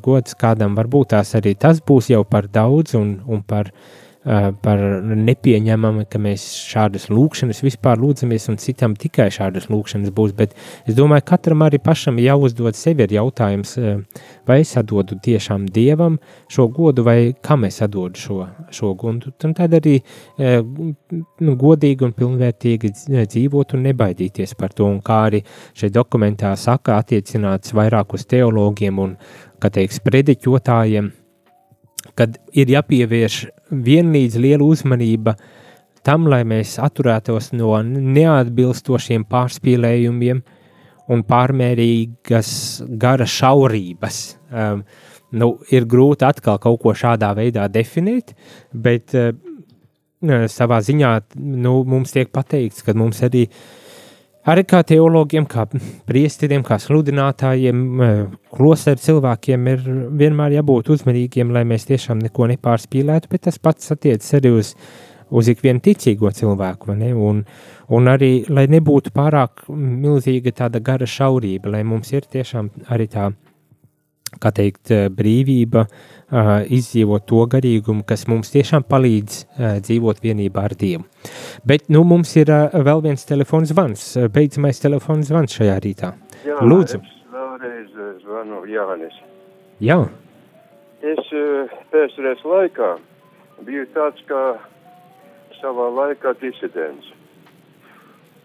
[0.02, 0.76] gods, kādam.
[0.80, 4.09] Varbūt tās arī tas būs jau par daudz un, un par uh,
[4.62, 10.36] par nepieņemamu, ka mēs šādas lūkšanas vispār lūdzamies, un citam tikai šādas lūkšanas būs.
[10.38, 10.54] Bet
[10.86, 13.74] es domāju, ka katram arī pašam jāuzdod sev ir jautājums,
[14.46, 16.20] vai es atdodu tiešām dievam
[16.52, 18.40] šo godu, vai kam es atdodu šo,
[18.76, 19.34] šo godu.
[19.50, 19.98] Un tad arī
[20.38, 24.90] nu, godīgi un pilnvērtīgi dzīvot un nebaidīties par to.
[24.90, 25.42] Un kā arī
[25.74, 29.18] šeit dokumentā saka, attiecināts vairāk uz teologiem un,
[29.60, 31.10] kā teiks, prediķotājiem
[32.18, 33.40] kad ir jāpievērš
[33.72, 35.36] vienlīdz liela uzmanība
[36.06, 40.42] tam, lai mēs atturētos no neatbilstošiem pārspīlējumiem
[41.10, 42.52] un pārmērīgas
[43.02, 44.20] gara šaurības.
[44.50, 44.84] Um,
[45.36, 48.36] nu, ir grūti atkal kaut ko šādā veidā definēt,
[48.74, 49.34] bet uh,
[50.52, 53.79] savā ziņā nu, mums tiek pateikts, ka mums arī uh,
[54.48, 55.66] Arī kā teologiem, kā
[56.08, 57.82] priesteriem, kā sludinātājiem,
[58.56, 59.84] klosteru cilvēkiem ir
[60.22, 64.72] vienmēr jābūt uzmanīgiem, lai mēs tiešām neko nepārspīlētu, bet tas pats attiecas arī uz,
[65.30, 67.44] uz ikvienu ticīgo cilvēku, un,
[67.92, 73.28] un arī, lai nebūtu pārāk milzīga tāda gara šaurība, lai mums ir tiešām arī tā,
[74.42, 80.66] kā teikt, brīvība uh, uh, izdzīvot to garīgumu, kas mums tiešām palīdz uh, dzīvot vienībā
[80.70, 81.06] ar Dievu.
[81.68, 82.52] Bet nu, mums ir
[82.90, 86.14] vēl viens telefons zvans, beidzamais telefons zvans šajā rītā.
[86.46, 87.02] Jā, Lūdzu.
[87.02, 89.20] Es vēlreiz zvanu Jānis.
[89.84, 90.00] Jā.
[91.00, 91.30] Es
[91.94, 92.96] pēcreiz laikā
[93.68, 94.44] biju tāds kā
[95.60, 97.08] savā laikā disidents.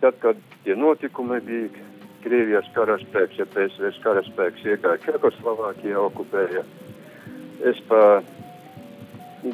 [0.03, 1.85] Tad, kad tie notikumi bija
[2.25, 6.65] Krievijas karaspēks, ja pēcreiz karaspēks iegāja Čekoslovākijā, okupēja
[7.69, 8.23] es pa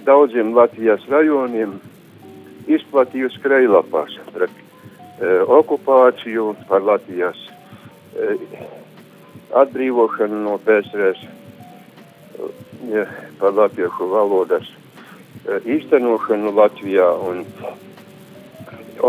[0.07, 1.79] daudziem Latvijas rajoniem
[2.71, 7.39] izplatīju skrejlapās pret e, okupāciju, par Latvijas
[8.15, 8.37] e,
[9.63, 11.27] atbrīvošanu no PSRS,
[12.87, 13.07] e,
[13.43, 17.45] par latviešu valodas e, īstenošanu Latvijā un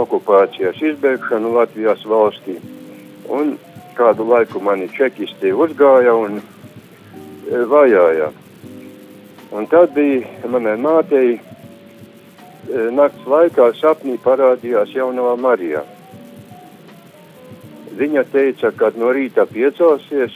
[0.01, 2.57] okupācijas izbeigšanu Latvijas valstī.
[3.31, 3.55] Un
[3.95, 8.31] kādu laiku mani čekisti uzgāja un e, vajāja.
[9.51, 11.41] Un tad bija manai mātei e,
[12.95, 15.83] nakts laikā sapnī parādījās jaunā Marijā.
[18.01, 20.35] Viņa teica, ka no rīta piecelsies,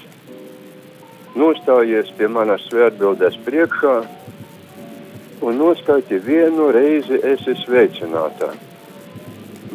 [1.36, 3.96] nostājies pie manas svētbildes priekšā
[5.46, 8.54] un noskaiti vienu reizi esi sveicinātā.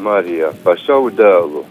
[0.01, 1.65] Marija, pa savu dēlu,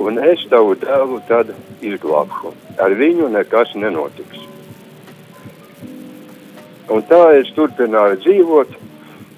[0.00, 1.52] un es tavu dēlu tad
[1.84, 2.52] izglābšu.
[2.80, 4.46] Ar viņu nekas nenotiks.
[6.90, 8.76] Un tā es turpināju dzīvot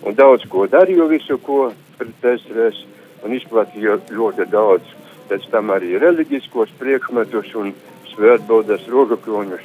[0.09, 1.66] un daudz ko darīju, visu ko
[1.99, 2.82] pret PSRS
[3.26, 4.88] un izplatīju ļoti daudz
[5.28, 7.74] pēc tam arī reliģiskos priekšmetus un
[8.12, 9.62] svētbaldas rožakroņus,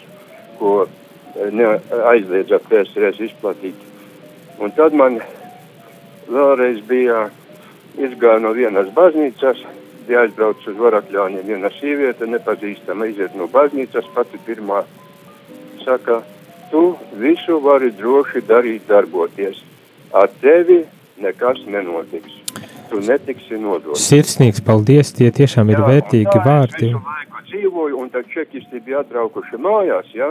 [0.60, 1.72] ko e,
[2.12, 3.80] aizliedza PSRS izplatīt.
[4.60, 5.20] Un tad man
[6.28, 7.28] vēlreiz bija
[7.98, 9.64] izgāja no vienas baznīcas,
[10.08, 14.84] bija aizbraucis uz Varakļāniem viena sieviete, nepazīstama iziet no baznīcas, pati pirmā
[15.84, 16.22] saka,
[16.72, 19.62] tu visu vari droši darīt, darboties.
[20.16, 20.84] Ar tevi
[21.22, 22.34] nekas nenotiks.
[22.90, 24.06] Tu netiksi nodots.
[24.08, 26.92] Sirsnīgs paldies, tie tiešām ir jā, vērtīgi vārdi.
[26.94, 30.30] Es laiku dzīvoju, un tad čekisti bija atbraukuši mājās, jā,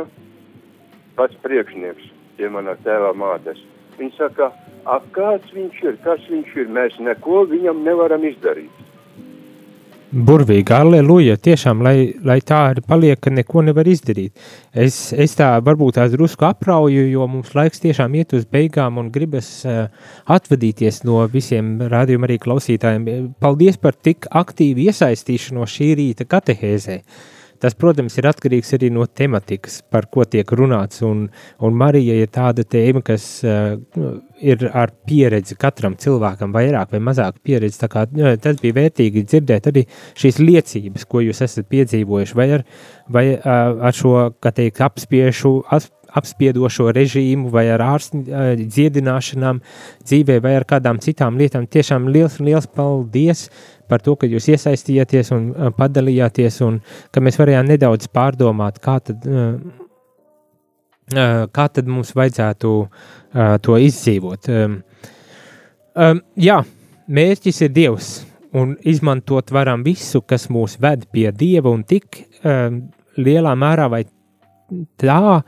[1.19, 2.09] pats priekšnieks,
[2.39, 3.61] tie manā tēvā mātes.
[3.99, 4.51] Viņi saka,
[4.89, 8.86] a kāds viņš ir, kas viņš ir, mēs neko viņam nevaram izdarīt.
[10.07, 14.39] Burvīgi, aleluja, tiešām, lai, lai tā arī paliek, ka neko nevar izdarīt.
[14.71, 19.11] Es, es tā varbūt tās drusku aprauju, jo mums laiks tiešām iet uz beigām un
[19.11, 19.89] gribas uh,
[20.31, 23.33] atvadīties no visiem rādījuma arī klausītājiem.
[23.43, 27.01] Paldies par tik aktīvu iesaistīšanos šī rīta katehēzē.
[27.61, 31.27] Tas, protams, ir atkarīgs arī no tematikas, par ko tiek runāts, un,
[31.65, 33.77] un Marija ir tāda tēma, kas uh,
[34.37, 39.71] ir ar pieredzi katram cilvēkam vairāk vai mazāk pieredzi, kā uh, tas bija vērtīgi dzirdēt
[39.73, 39.87] arī
[40.19, 42.67] šīs liecības, ko jūs esat piedzīvojuši, vai ar,
[43.13, 48.23] vai, uh, ar šo, teikt, apspiešu, ap, apspiedošo režīmu, vai ar ārstu
[48.61, 49.61] dziedināšanām
[50.03, 51.67] dzīvē, vai ar kādām citām lietām.
[51.69, 53.47] Tiešām liels, liels paldies
[53.87, 56.81] par to, ka jūs iesaistījāties un padalījāties, un
[57.15, 59.27] ka mēs varējām nedaudz pārdomāt, kā tad,
[61.55, 62.73] kā tad mums vajadzētu
[63.63, 64.51] to izdzīvot.
[66.49, 66.57] Jā,
[67.07, 68.09] mērķis ir Dievs,
[68.57, 72.25] un izmantot varam visu, kas mūs ved pie Dieva, un tik
[73.17, 74.03] lielā mērā vai
[74.99, 75.43] tā,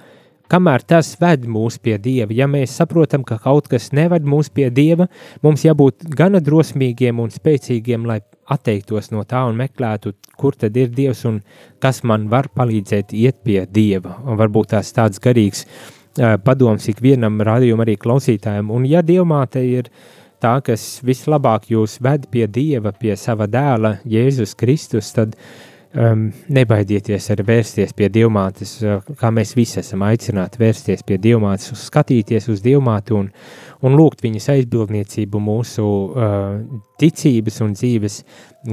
[0.53, 2.33] kamēr tas ved mūs pie Dieva.
[2.35, 5.09] Ja mēs saprotam, ka kaut kas neved mūs pie Dieva,
[5.45, 10.93] mums jābūt gana drosmīgiem un spēcīgiem, lai atteiktos no tā un meklētu, kur tad ir
[10.95, 11.43] Dievs un
[11.83, 14.19] kas man var palīdzēt iet pie Dieva.
[14.25, 18.73] Un varbūt tās tāds garīgs uh, padoms ikvienam radījumam arī klausītājiem.
[18.73, 19.93] Un ja Dievmāte ir
[20.41, 26.29] tā, kas vislabāk jūs ved pie Dieva, pie sava dēla Jēzus Kristus, tad uh, um,
[26.53, 32.51] nebaidieties arī vērsties pie dievmātes, uh, kā mēs visi esam aicināti vērsties pie dievmātes, skatīties
[32.53, 33.31] uz dievmāti un,
[33.85, 36.61] un lūgt viņas aizbildniecību mūsu uh,
[37.01, 38.21] ticības un dzīves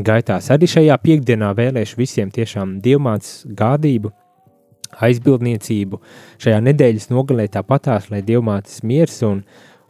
[0.05, 0.51] gaitās.
[0.53, 4.11] Arī šajā piekdienā vēlēšu visiem tiešām dievmātes gādību,
[5.05, 6.01] aizbildniecību.
[6.41, 9.43] Šajā nedēļas nogalē tāpatās, lai dievmātes miers un,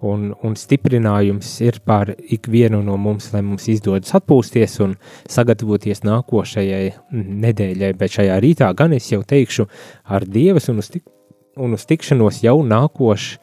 [0.04, 4.96] un, un stiprinājums ir pār ikvienu no mums, lai mums izdodas atpūsties un
[5.32, 6.86] sagatavoties nākošajai
[7.46, 9.68] nedēļai, bet šajā rītā gan es jau teikšu
[10.06, 11.06] ar Dievas un uz, tik,
[11.56, 13.40] un uz tikšanos jau nākošu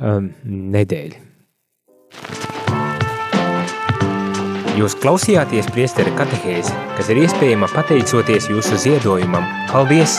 [0.00, 0.32] um,
[0.74, 1.28] nedēļu.
[4.72, 9.44] Jūs klausījāties priesteri katehēzi, kas ir iespējama pateicoties jūsu ziedojumam.
[9.68, 10.16] Paldies!